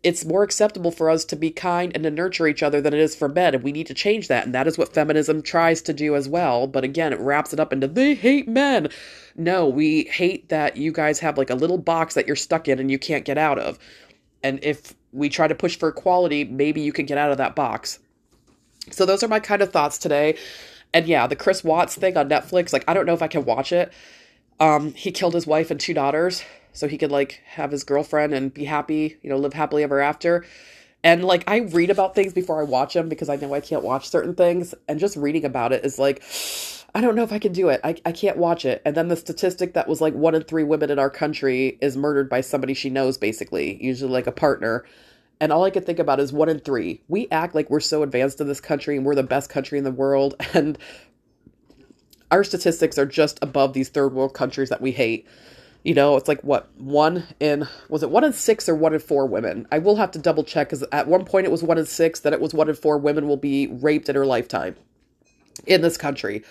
It's 0.02 0.24
more 0.24 0.42
acceptable 0.42 0.90
for 0.90 1.08
us 1.08 1.24
to 1.26 1.36
be 1.36 1.50
kind 1.50 1.92
and 1.94 2.02
to 2.02 2.10
nurture 2.10 2.48
each 2.48 2.62
other 2.62 2.80
than 2.80 2.92
it 2.92 2.98
is 2.98 3.14
for 3.14 3.28
men, 3.28 3.54
and 3.54 3.62
we 3.62 3.70
need 3.70 3.86
to 3.86 3.94
change 3.94 4.26
that. 4.28 4.44
And 4.44 4.54
that 4.54 4.66
is 4.66 4.76
what 4.76 4.92
feminism 4.92 5.42
tries 5.42 5.80
to 5.82 5.92
do 5.92 6.16
as 6.16 6.28
well. 6.28 6.66
But 6.66 6.82
again, 6.82 7.12
it 7.12 7.20
wraps 7.20 7.52
it 7.52 7.60
up 7.60 7.72
into 7.72 7.86
they 7.86 8.14
hate 8.14 8.48
men. 8.48 8.88
No, 9.36 9.68
we 9.68 10.04
hate 10.04 10.48
that 10.48 10.76
you 10.76 10.90
guys 10.90 11.20
have 11.20 11.38
like 11.38 11.50
a 11.50 11.54
little 11.54 11.78
box 11.78 12.14
that 12.14 12.26
you're 12.26 12.34
stuck 12.34 12.66
in 12.66 12.80
and 12.80 12.90
you 12.90 12.98
can't 12.98 13.24
get 13.24 13.38
out 13.38 13.58
of. 13.58 13.78
And 14.42 14.58
if 14.62 14.94
we 15.12 15.28
try 15.28 15.46
to 15.46 15.54
push 15.54 15.76
for 15.76 15.88
equality, 15.88 16.44
maybe 16.44 16.80
you 16.80 16.92
can 16.92 17.06
get 17.06 17.18
out 17.18 17.30
of 17.30 17.38
that 17.38 17.54
box. 17.54 18.00
So 18.90 19.06
those 19.06 19.22
are 19.22 19.28
my 19.28 19.38
kind 19.38 19.62
of 19.62 19.70
thoughts 19.70 19.98
today. 19.98 20.36
And 20.92 21.06
yeah, 21.06 21.28
the 21.28 21.36
Chris 21.36 21.62
Watts 21.62 21.94
thing 21.94 22.16
on 22.16 22.28
Netflix, 22.28 22.72
like 22.72 22.84
I 22.88 22.94
don't 22.94 23.06
know 23.06 23.14
if 23.14 23.22
I 23.22 23.28
can 23.28 23.44
watch 23.44 23.72
it. 23.72 23.92
Um, 24.58 24.94
he 24.94 25.12
killed 25.12 25.34
his 25.34 25.46
wife 25.46 25.70
and 25.70 25.78
two 25.78 25.94
daughters 25.94 26.42
so 26.72 26.88
he 26.88 26.98
could 26.98 27.12
like 27.12 27.42
have 27.46 27.70
his 27.70 27.84
girlfriend 27.84 28.34
and 28.34 28.52
be 28.52 28.64
happy, 28.64 29.18
you 29.22 29.30
know, 29.30 29.36
live 29.36 29.52
happily 29.52 29.82
ever 29.82 30.00
after. 30.00 30.44
And 31.04 31.24
like 31.24 31.44
I 31.48 31.58
read 31.58 31.90
about 31.90 32.14
things 32.14 32.32
before 32.32 32.60
I 32.60 32.64
watch 32.64 32.94
them 32.94 33.08
because 33.08 33.28
I 33.28 33.36
know 33.36 33.52
I 33.54 33.60
can't 33.60 33.82
watch 33.82 34.08
certain 34.08 34.34
things. 34.34 34.74
And 34.88 35.00
just 35.00 35.16
reading 35.16 35.44
about 35.44 35.72
it 35.72 35.84
is 35.84 35.98
like, 35.98 36.22
I 36.94 37.00
don't 37.00 37.16
know 37.16 37.22
if 37.22 37.32
I 37.32 37.38
can 37.38 37.52
do 37.52 37.70
it. 37.70 37.80
I, 37.82 37.96
I 38.04 38.12
can't 38.12 38.36
watch 38.36 38.64
it. 38.64 38.82
And 38.84 38.94
then 38.94 39.08
the 39.08 39.16
statistic 39.16 39.74
that 39.74 39.88
was 39.88 40.00
like 40.00 40.14
one 40.14 40.34
in 40.34 40.42
three 40.42 40.62
women 40.62 40.90
in 40.90 40.98
our 40.98 41.10
country 41.10 41.78
is 41.80 41.96
murdered 41.96 42.28
by 42.28 42.42
somebody 42.42 42.74
she 42.74 42.90
knows, 42.90 43.18
basically, 43.18 43.82
usually 43.82 44.12
like 44.12 44.26
a 44.26 44.32
partner. 44.32 44.84
And 45.40 45.50
all 45.50 45.64
I 45.64 45.70
could 45.70 45.86
think 45.86 45.98
about 45.98 46.20
is 46.20 46.32
one 46.32 46.48
in 46.48 46.60
three. 46.60 47.02
We 47.08 47.28
act 47.30 47.54
like 47.54 47.68
we're 47.68 47.80
so 47.80 48.02
advanced 48.02 48.40
in 48.40 48.46
this 48.46 48.60
country 48.60 48.96
and 48.96 49.04
we're 49.04 49.16
the 49.16 49.22
best 49.24 49.50
country 49.50 49.78
in 49.78 49.84
the 49.84 49.90
world. 49.90 50.34
And 50.54 50.78
our 52.30 52.44
statistics 52.44 52.96
are 52.96 53.04
just 53.04 53.38
above 53.42 53.74
these 53.74 53.90
third 53.90 54.14
world 54.14 54.32
countries 54.32 54.70
that 54.70 54.80
we 54.80 54.92
hate. 54.92 55.26
You 55.84 55.94
know, 55.94 56.16
it's 56.16 56.28
like 56.28 56.40
what 56.42 56.70
one 56.78 57.24
in 57.40 57.66
was 57.88 58.02
it 58.02 58.10
one 58.10 58.22
in 58.22 58.32
six 58.32 58.68
or 58.68 58.74
one 58.74 58.94
in 58.94 59.00
four 59.00 59.26
women? 59.26 59.66
I 59.72 59.78
will 59.78 59.96
have 59.96 60.12
to 60.12 60.18
double 60.18 60.44
check 60.44 60.68
because 60.68 60.84
at 60.92 61.08
one 61.08 61.24
point 61.24 61.46
it 61.46 61.50
was 61.50 61.62
one 61.62 61.78
in 61.78 61.86
six, 61.86 62.20
then 62.20 62.32
it 62.32 62.40
was 62.40 62.54
one 62.54 62.68
in 62.68 62.76
four 62.76 62.98
women 62.98 63.26
will 63.26 63.36
be 63.36 63.66
raped 63.66 64.08
in 64.08 64.14
her 64.14 64.26
lifetime 64.26 64.76
in 65.66 65.80
this 65.80 65.96
country. 65.96 66.44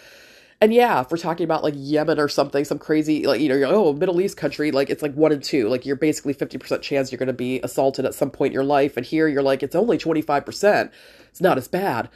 And 0.60 0.74
yeah, 0.74 1.02
if 1.02 1.10
we're 1.10 1.18
talking 1.18 1.46
about 1.46 1.64
like 1.64 1.74
Yemen 1.78 2.20
or 2.20 2.28
something, 2.28 2.66
some 2.66 2.78
crazy 2.78 3.26
like 3.26 3.40
you 3.40 3.48
know, 3.48 3.64
oh 3.74 3.94
Middle 3.94 4.20
East 4.20 4.36
country, 4.36 4.70
like 4.70 4.90
it's 4.90 5.02
like 5.02 5.14
one 5.14 5.32
in 5.32 5.40
two. 5.40 5.70
Like 5.70 5.86
you're 5.86 5.96
basically 5.96 6.34
fifty 6.34 6.58
percent 6.58 6.84
chance 6.84 7.12
you're 7.12 7.18
going 7.18 7.28
to 7.28 7.34
be 7.34 7.62
assaulted 7.62 8.06
at 8.06 8.14
some 8.14 8.32
point 8.32 8.52
in 8.52 8.54
your 8.54 8.66
life, 8.66 8.98
and 8.98 9.06
here 9.06 9.28
you're 9.28 9.42
like 9.42 9.64
it's 9.64 9.76
only 9.76 9.98
twenty 9.98 10.22
five 10.22 10.46
percent. 10.46 10.92
It's 11.30 11.42
not 11.42 11.58
as 11.58 11.70
bad 11.70 12.10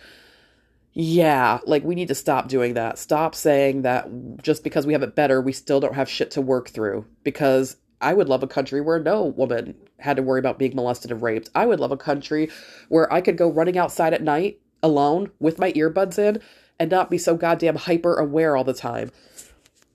yeah, 0.98 1.60
like 1.66 1.84
we 1.84 1.94
need 1.94 2.08
to 2.08 2.16
stop 2.16 2.48
doing 2.48 2.76
that. 2.76 2.98
Stop 2.98 3.36
saying 3.36 3.82
that 3.82 4.08
just 4.42 4.64
because 4.64 4.88
we 4.88 4.94
have 4.94 5.04
it 5.04 5.14
better, 5.14 5.42
we 5.42 5.52
still 5.52 5.82
don't 5.82 5.94
have 5.94 6.10
shit 6.10 6.32
to 6.32 6.42
work 6.42 6.70
through. 6.70 7.06
Because 7.22 7.76
I 8.00 8.14
would 8.14 8.30
love 8.30 8.44
a 8.44 8.48
country 8.48 8.80
where 8.80 8.98
no 8.98 9.26
woman 9.26 9.76
had 10.00 10.16
to 10.16 10.24
worry 10.24 10.40
about 10.40 10.58
being 10.58 10.74
molested 10.74 11.12
and 11.12 11.22
raped. 11.22 11.50
I 11.54 11.66
would 11.66 11.82
love 11.82 11.92
a 11.92 11.98
country 11.98 12.50
where 12.88 13.12
I 13.12 13.20
could 13.20 13.38
go 13.38 13.52
running 13.52 13.78
outside 13.78 14.14
at 14.14 14.24
night 14.24 14.62
alone 14.82 15.32
with 15.38 15.60
my 15.60 15.74
earbuds 15.74 16.18
in 16.18 16.42
and 16.80 16.90
not 16.90 17.10
be 17.10 17.18
so 17.18 17.36
goddamn 17.36 17.76
hyper 17.76 18.16
aware 18.16 18.56
all 18.56 18.64
the 18.64 18.74
time. 18.74 19.12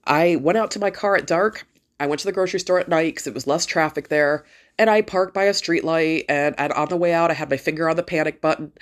I 0.04 0.36
went 0.36 0.58
out 0.58 0.70
to 0.72 0.78
my 0.78 0.90
car 0.90 1.16
at 1.16 1.26
dark. 1.26 1.66
I 1.98 2.08
went 2.08 2.20
to 2.20 2.26
the 2.26 2.32
grocery 2.32 2.60
store 2.60 2.78
at 2.78 2.88
night 2.88 3.14
because 3.14 3.26
it 3.26 3.34
was 3.34 3.46
less 3.46 3.64
traffic 3.64 4.08
there 4.08 4.44
and 4.80 4.88
I 4.88 5.02
parked 5.02 5.34
by 5.34 5.44
a 5.44 5.52
streetlight. 5.52 6.24
And, 6.30 6.54
and 6.58 6.72
on 6.72 6.88
the 6.88 6.96
way 6.96 7.12
out, 7.12 7.30
I 7.30 7.34
had 7.34 7.50
my 7.50 7.58
finger 7.58 7.88
on 7.88 7.96
the 7.96 8.02
panic 8.02 8.40
button. 8.40 8.72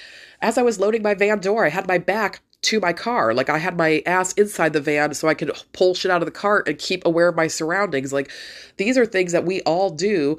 As 0.40 0.56
I 0.56 0.62
was 0.62 0.78
loading 0.78 1.02
my 1.02 1.14
van 1.14 1.40
door, 1.40 1.66
I 1.66 1.70
had 1.70 1.88
my 1.88 1.98
back 1.98 2.40
to 2.62 2.78
my 2.78 2.92
car. 2.92 3.34
Like 3.34 3.50
I 3.50 3.58
had 3.58 3.76
my 3.76 4.04
ass 4.06 4.32
inside 4.34 4.72
the 4.72 4.80
van 4.80 5.12
so 5.14 5.26
I 5.26 5.34
could 5.34 5.50
pull 5.72 5.94
shit 5.94 6.12
out 6.12 6.22
of 6.22 6.26
the 6.26 6.32
cart 6.32 6.68
and 6.68 6.78
keep 6.78 7.04
aware 7.04 7.26
of 7.26 7.34
my 7.34 7.48
surroundings. 7.48 8.12
Like 8.12 8.30
these 8.76 8.96
are 8.96 9.04
things 9.04 9.32
that 9.32 9.44
we 9.44 9.60
all 9.62 9.90
do. 9.90 10.38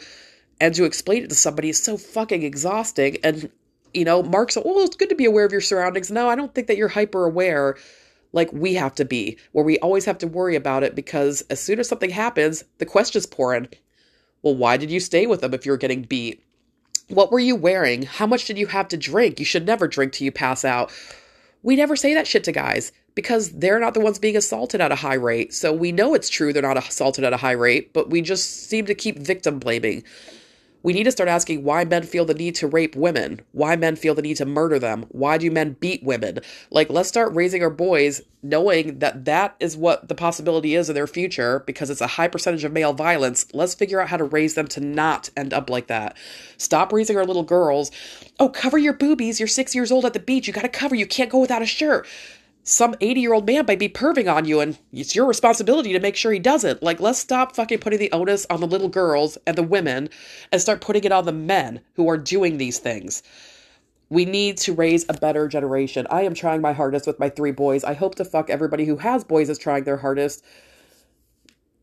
And 0.62 0.74
to 0.76 0.86
explain 0.86 1.26
it 1.26 1.30
to 1.30 1.36
somebody 1.36 1.70
is 1.70 1.84
so 1.84 1.98
fucking 1.98 2.44
exhausting. 2.44 3.18
And, 3.22 3.52
you 3.94 4.06
know, 4.06 4.24
Mark's, 4.24 4.56
oh, 4.56 4.84
it's 4.84 4.96
good 4.96 5.10
to 5.10 5.16
be 5.16 5.26
aware 5.26 5.44
of 5.44 5.52
your 5.52 5.60
surroundings. 5.60 6.10
No, 6.10 6.30
I 6.30 6.36
don't 6.36 6.56
think 6.56 6.68
that 6.68 6.78
you're 6.78 6.88
hyper 6.88 7.26
aware 7.26 7.76
like 8.32 8.54
we 8.54 8.76
have 8.76 8.96
to 8.96 9.04
be, 9.04 9.38
where 9.52 9.66
we 9.66 9.78
always 9.80 10.06
have 10.06 10.20
to 10.20 10.28
worry 10.28 10.56
about 10.56 10.84
it 10.84 10.96
because 10.96 11.42
as 11.50 11.60
soon 11.60 11.80
as 11.80 11.90
something 11.90 12.12
happens, 12.12 12.64
the 12.78 12.86
questions 12.86 13.26
pour 13.26 13.54
in. 13.54 13.68
Well, 14.42 14.56
why 14.56 14.78
did 14.78 14.92
you 14.92 15.00
stay 15.00 15.28
with 15.28 15.42
them 15.42 15.54
if 15.54 15.66
you 15.66 15.72
were 15.72 15.78
getting 15.78 16.04
beat? 16.04 16.44
What 17.08 17.32
were 17.32 17.40
you 17.40 17.56
wearing? 17.56 18.04
How 18.04 18.28
much 18.28 18.46
did 18.46 18.58
you 18.58 18.68
have 18.68 18.88
to 18.90 18.98
drink? 18.98 19.40
You 19.40 19.46
should 19.46 19.66
never 19.66 19.88
drink 19.88 20.14
till 20.14 20.26
you 20.26 20.32
pass 20.32 20.64
out. 20.64 20.92
We 21.64 21.76
never 21.76 21.96
say 21.96 22.14
that 22.14 22.28
shit 22.28 22.44
to 22.46 22.52
guys 22.52 22.92
because 23.16 23.52
they're 23.52 23.80
not 23.80 23.94
the 23.94 24.00
ones 24.00 24.20
being 24.20 24.38
assaulted 24.38 24.80
at 24.80 24.92
a 24.92 24.96
high 24.96 25.16
rate. 25.16 25.54
So 25.54 25.74
we 25.74 25.92
know 25.92 26.14
it's 26.14 26.30
true 26.30 26.54
they're 26.54 26.62
not 26.62 26.78
assaulted 26.78 27.24
at 27.24 27.34
a 27.34 27.38
high 27.38 27.52
rate, 27.52 27.92
but 27.94 28.10
we 28.10 28.22
just 28.22 28.70
seem 28.70 28.86
to 28.86 28.96
keep 28.96 29.18
victim 29.18 29.60
blaming. 29.60 30.04
We 30.82 30.94
need 30.94 31.04
to 31.04 31.12
start 31.12 31.30
asking 31.30 31.64
why 31.64 31.84
men 31.84 32.04
feel 32.04 32.26
the 32.26 32.34
need 32.34 32.56
to 32.56 32.68
rape 32.68 32.96
women, 32.96 33.42
why 33.52 33.76
men 33.76 33.96
feel 33.96 34.16
the 34.16 34.22
need 34.22 34.38
to 34.38 34.46
murder 34.46 34.80
them, 34.80 35.06
why 35.10 35.38
do 35.38 35.52
men 35.52 35.76
beat 35.80 36.04
women? 36.04 36.40
Like, 36.72 36.90
let's 36.90 37.10
start 37.10 37.34
raising 37.34 37.62
our 37.62 37.70
boys 37.70 38.22
knowing 38.42 39.00
that 39.00 39.26
that 39.26 39.56
is 39.60 39.76
what 39.76 40.08
the 40.08 40.16
possibility 40.16 40.76
is 40.76 40.88
in 40.88 40.96
their 40.96 41.08
future 41.08 41.64
because 41.68 41.90
it's 41.90 42.00
a 42.00 42.08
high 42.08 42.30
percentage 42.30 42.64
of 42.64 42.72
male 42.72 42.94
violence. 42.94 43.46
Let's 43.54 43.76
figure 43.76 44.00
out 44.00 44.08
how 44.08 44.18
to 44.18 44.24
raise 44.24 44.54
them 44.54 44.68
to 44.70 44.80
not 44.80 45.30
end 45.36 45.54
up 45.54 45.70
like 45.70 45.88
that. 45.88 46.16
Stop 46.58 46.94
raising 46.94 47.18
our 47.18 47.26
little 47.26 47.44
girls. 47.44 47.92
Oh, 48.40 48.48
cover 48.48 48.78
your 48.78 48.94
boobies. 48.94 49.40
You're 49.40 49.48
six 49.48 49.76
years 49.76 49.92
old 49.92 50.06
at 50.06 50.14
the 50.14 50.20
beach. 50.20 50.48
You 50.48 50.54
got 50.54 50.62
to 50.62 50.70
cover. 50.70 50.96
You 50.96 51.06
can't 51.06 51.30
go 51.30 51.40
without 51.40 51.62
a 51.62 51.66
shirt 51.66 52.08
some 52.70 52.96
80 53.02 53.20
year 53.20 53.34
old 53.34 53.48
man 53.48 53.66
might 53.68 53.80
be 53.80 53.90
perving 53.90 54.32
on 54.32 54.46
you 54.46 54.60
and 54.60 54.78
it's 54.94 55.16
your 55.16 55.26
responsibility 55.26 55.92
to 55.94 56.00
make 56.00 56.16
sure 56.16 56.32
he 56.32 56.40
doesn't. 56.40 56.84
Like, 56.84 57.00
let's 57.00 57.18
stop 57.18 57.56
fucking 57.56 57.80
putting 57.80 58.00
the 58.00 58.12
onus 58.12 58.46
on 58.50 58.60
the 58.60 58.68
little 58.68 58.90
girls 58.90 59.38
and 59.48 59.58
the 59.58 59.64
women 59.64 60.10
and 60.52 60.62
start 60.62 60.80
putting 60.80 61.04
it 61.04 61.12
on 61.12 61.26
the 61.26 61.32
men 61.32 61.82
who 61.96 62.08
are 62.10 62.18
doing 62.18 62.58
these 62.58 62.78
things. 62.78 63.24
We 64.10 64.26
need 64.26 64.58
to 64.60 64.74
raise 64.74 65.06
a 65.10 65.14
better 65.14 65.48
generation. 65.48 66.06
I 66.12 66.22
am 66.22 66.36
trying 66.36 66.62
my 66.62 66.74
hardest 66.74 67.08
with 67.08 67.20
my 67.20 67.30
three 67.30 67.52
boys. 67.52 67.84
I 67.84 67.94
hope 67.94 68.16
to 68.16 68.26
fuck 68.26 68.50
everybody 68.50 68.86
who 68.86 68.98
has 68.98 69.24
boys 69.24 69.50
is 69.50 69.58
trying 69.58 69.84
their 69.84 69.98
hardest. 69.98 70.44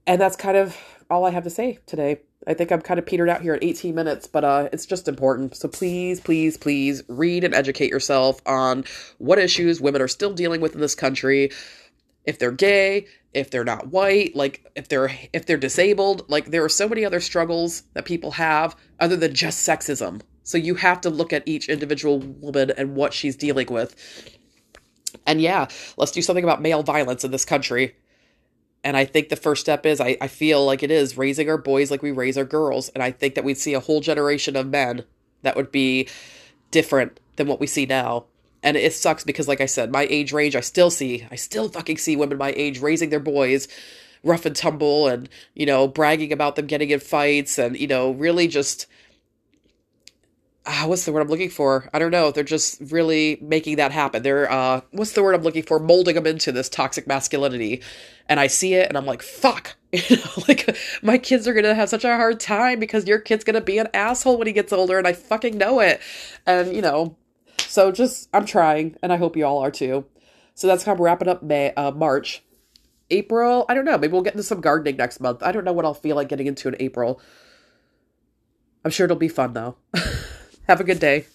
And 0.06 0.20
that's 0.20 0.36
kind 0.36 0.56
of 0.56 0.76
all 1.10 1.24
I 1.24 1.30
have 1.30 1.44
to 1.44 1.50
say 1.50 1.80
today. 1.86 2.20
I 2.46 2.54
think 2.54 2.70
I'm 2.70 2.80
kind 2.80 2.98
of 2.98 3.06
petered 3.06 3.28
out 3.28 3.42
here 3.42 3.54
at 3.54 3.64
18 3.64 3.94
minutes, 3.94 4.26
but 4.26 4.44
uh, 4.44 4.68
it's 4.72 4.86
just 4.86 5.08
important. 5.08 5.56
So 5.56 5.68
please, 5.68 6.20
please, 6.20 6.56
please 6.56 7.02
read 7.08 7.42
and 7.42 7.54
educate 7.54 7.90
yourself 7.90 8.40
on 8.46 8.84
what 9.18 9.38
issues 9.38 9.80
women 9.80 10.00
are 10.00 10.08
still 10.08 10.32
dealing 10.32 10.60
with 10.60 10.74
in 10.74 10.80
this 10.80 10.94
country. 10.94 11.50
If 12.24 12.38
they're 12.38 12.52
gay, 12.52 13.06
if 13.32 13.50
they're 13.50 13.64
not 13.64 13.88
white, 13.88 14.36
like 14.36 14.64
if 14.76 14.88
they're 14.88 15.10
if 15.32 15.46
they're 15.46 15.56
disabled, 15.56 16.28
like 16.28 16.46
there 16.46 16.64
are 16.64 16.68
so 16.68 16.88
many 16.88 17.04
other 17.04 17.20
struggles 17.20 17.82
that 17.94 18.04
people 18.04 18.32
have 18.32 18.76
other 19.00 19.16
than 19.16 19.34
just 19.34 19.66
sexism. 19.66 20.20
So 20.42 20.58
you 20.58 20.76
have 20.76 21.00
to 21.02 21.10
look 21.10 21.32
at 21.32 21.42
each 21.46 21.68
individual 21.68 22.20
woman 22.20 22.72
and 22.76 22.94
what 22.94 23.12
she's 23.12 23.36
dealing 23.36 23.66
with. 23.68 23.94
And 25.26 25.40
yeah, 25.40 25.66
let's 25.96 26.12
do 26.12 26.22
something 26.22 26.44
about 26.44 26.62
male 26.62 26.84
violence 26.84 27.24
in 27.24 27.32
this 27.32 27.44
country 27.44 27.96
and 28.86 28.96
I 28.96 29.04
think 29.04 29.30
the 29.30 29.36
first 29.36 29.62
step 29.62 29.84
is 29.84 30.00
I, 30.00 30.16
I 30.20 30.28
feel 30.28 30.64
like 30.64 30.84
it 30.84 30.92
is 30.92 31.18
raising 31.18 31.50
our 31.50 31.58
boys 31.58 31.90
like 31.90 32.02
we 32.02 32.12
raise 32.12 32.38
our 32.38 32.44
girls. 32.44 32.88
And 32.90 33.02
I 33.02 33.10
think 33.10 33.34
that 33.34 33.42
we'd 33.42 33.58
see 33.58 33.74
a 33.74 33.80
whole 33.80 34.00
generation 34.00 34.54
of 34.54 34.68
men 34.68 35.02
that 35.42 35.56
would 35.56 35.72
be 35.72 36.08
different 36.70 37.18
than 37.34 37.48
what 37.48 37.58
we 37.58 37.66
see 37.66 37.84
now. 37.84 38.26
And 38.62 38.76
it 38.76 38.92
sucks 38.92 39.24
because, 39.24 39.48
like 39.48 39.60
I 39.60 39.66
said, 39.66 39.90
my 39.90 40.06
age 40.08 40.32
range, 40.32 40.54
I 40.54 40.60
still 40.60 40.90
see, 40.90 41.26
I 41.32 41.34
still 41.34 41.68
fucking 41.68 41.96
see 41.96 42.14
women 42.14 42.38
my 42.38 42.54
age 42.56 42.80
raising 42.80 43.10
their 43.10 43.18
boys 43.18 43.66
rough 44.22 44.46
and 44.46 44.54
tumble 44.54 45.08
and, 45.08 45.28
you 45.54 45.66
know, 45.66 45.88
bragging 45.88 46.32
about 46.32 46.54
them 46.54 46.68
getting 46.68 46.90
in 46.90 47.00
fights 47.00 47.58
and, 47.58 47.76
you 47.76 47.88
know, 47.88 48.12
really 48.12 48.46
just 48.46 48.86
uh, 50.66 50.84
what's 50.86 51.04
the 51.04 51.12
word 51.12 51.20
I'm 51.20 51.28
looking 51.28 51.48
for? 51.48 51.88
I 51.94 51.98
don't 51.98 52.10
know. 52.10 52.32
They're 52.32 52.44
just 52.44 52.80
really 52.90 53.38
making 53.40 53.76
that 53.76 53.92
happen. 53.92 54.22
They're 54.22 54.50
uh, 54.50 54.80
what's 54.90 55.12
the 55.12 55.22
word 55.22 55.34
I'm 55.34 55.42
looking 55.42 55.62
for? 55.62 55.78
Molding 55.78 56.16
them 56.16 56.26
into 56.26 56.50
this 56.50 56.68
toxic 56.68 57.06
masculinity, 57.06 57.82
and 58.28 58.40
I 58.40 58.48
see 58.48 58.74
it, 58.74 58.88
and 58.88 58.98
I'm 58.98 59.06
like, 59.06 59.22
fuck. 59.22 59.76
You 60.10 60.16
know, 60.16 60.44
like 60.46 60.76
my 61.02 61.16
kids 61.16 61.48
are 61.48 61.54
gonna 61.54 61.74
have 61.74 61.88
such 61.88 62.04
a 62.04 62.16
hard 62.16 62.38
time 62.38 62.80
because 62.80 63.06
your 63.06 63.18
kid's 63.18 63.44
gonna 63.44 63.62
be 63.62 63.78
an 63.78 63.88
asshole 63.94 64.36
when 64.36 64.46
he 64.46 64.52
gets 64.52 64.70
older, 64.70 64.98
and 64.98 65.08
I 65.08 65.14
fucking 65.14 65.56
know 65.56 65.80
it. 65.80 66.02
And 66.44 66.74
you 66.74 66.82
know, 66.82 67.16
so 67.60 67.90
just 67.92 68.28
I'm 68.34 68.44
trying, 68.44 68.96
and 69.02 69.10
I 69.10 69.16
hope 69.16 69.36
you 69.36 69.46
all 69.46 69.60
are 69.60 69.70
too. 69.70 70.04
So 70.54 70.66
that's 70.66 70.84
kind 70.84 70.96
of 70.96 71.00
wrapping 71.00 71.28
up 71.28 71.42
May, 71.42 71.72
uh, 71.74 71.92
March. 71.92 72.42
April, 73.08 73.64
I 73.68 73.74
don't 73.74 73.84
know. 73.84 73.96
Maybe 73.96 74.12
we'll 74.12 74.22
get 74.22 74.34
into 74.34 74.42
some 74.42 74.60
gardening 74.60 74.96
next 74.96 75.20
month. 75.20 75.42
I 75.42 75.52
don't 75.52 75.64
know 75.64 75.72
what 75.72 75.84
I'll 75.84 75.94
feel 75.94 76.16
like 76.16 76.28
getting 76.28 76.48
into 76.48 76.68
in 76.68 76.76
April. 76.80 77.20
I'm 78.84 78.90
sure 78.90 79.04
it'll 79.04 79.16
be 79.16 79.28
fun 79.28 79.52
though. 79.52 79.76
Have 80.68 80.80
a 80.80 80.84
good 80.84 80.98
day. 80.98 81.26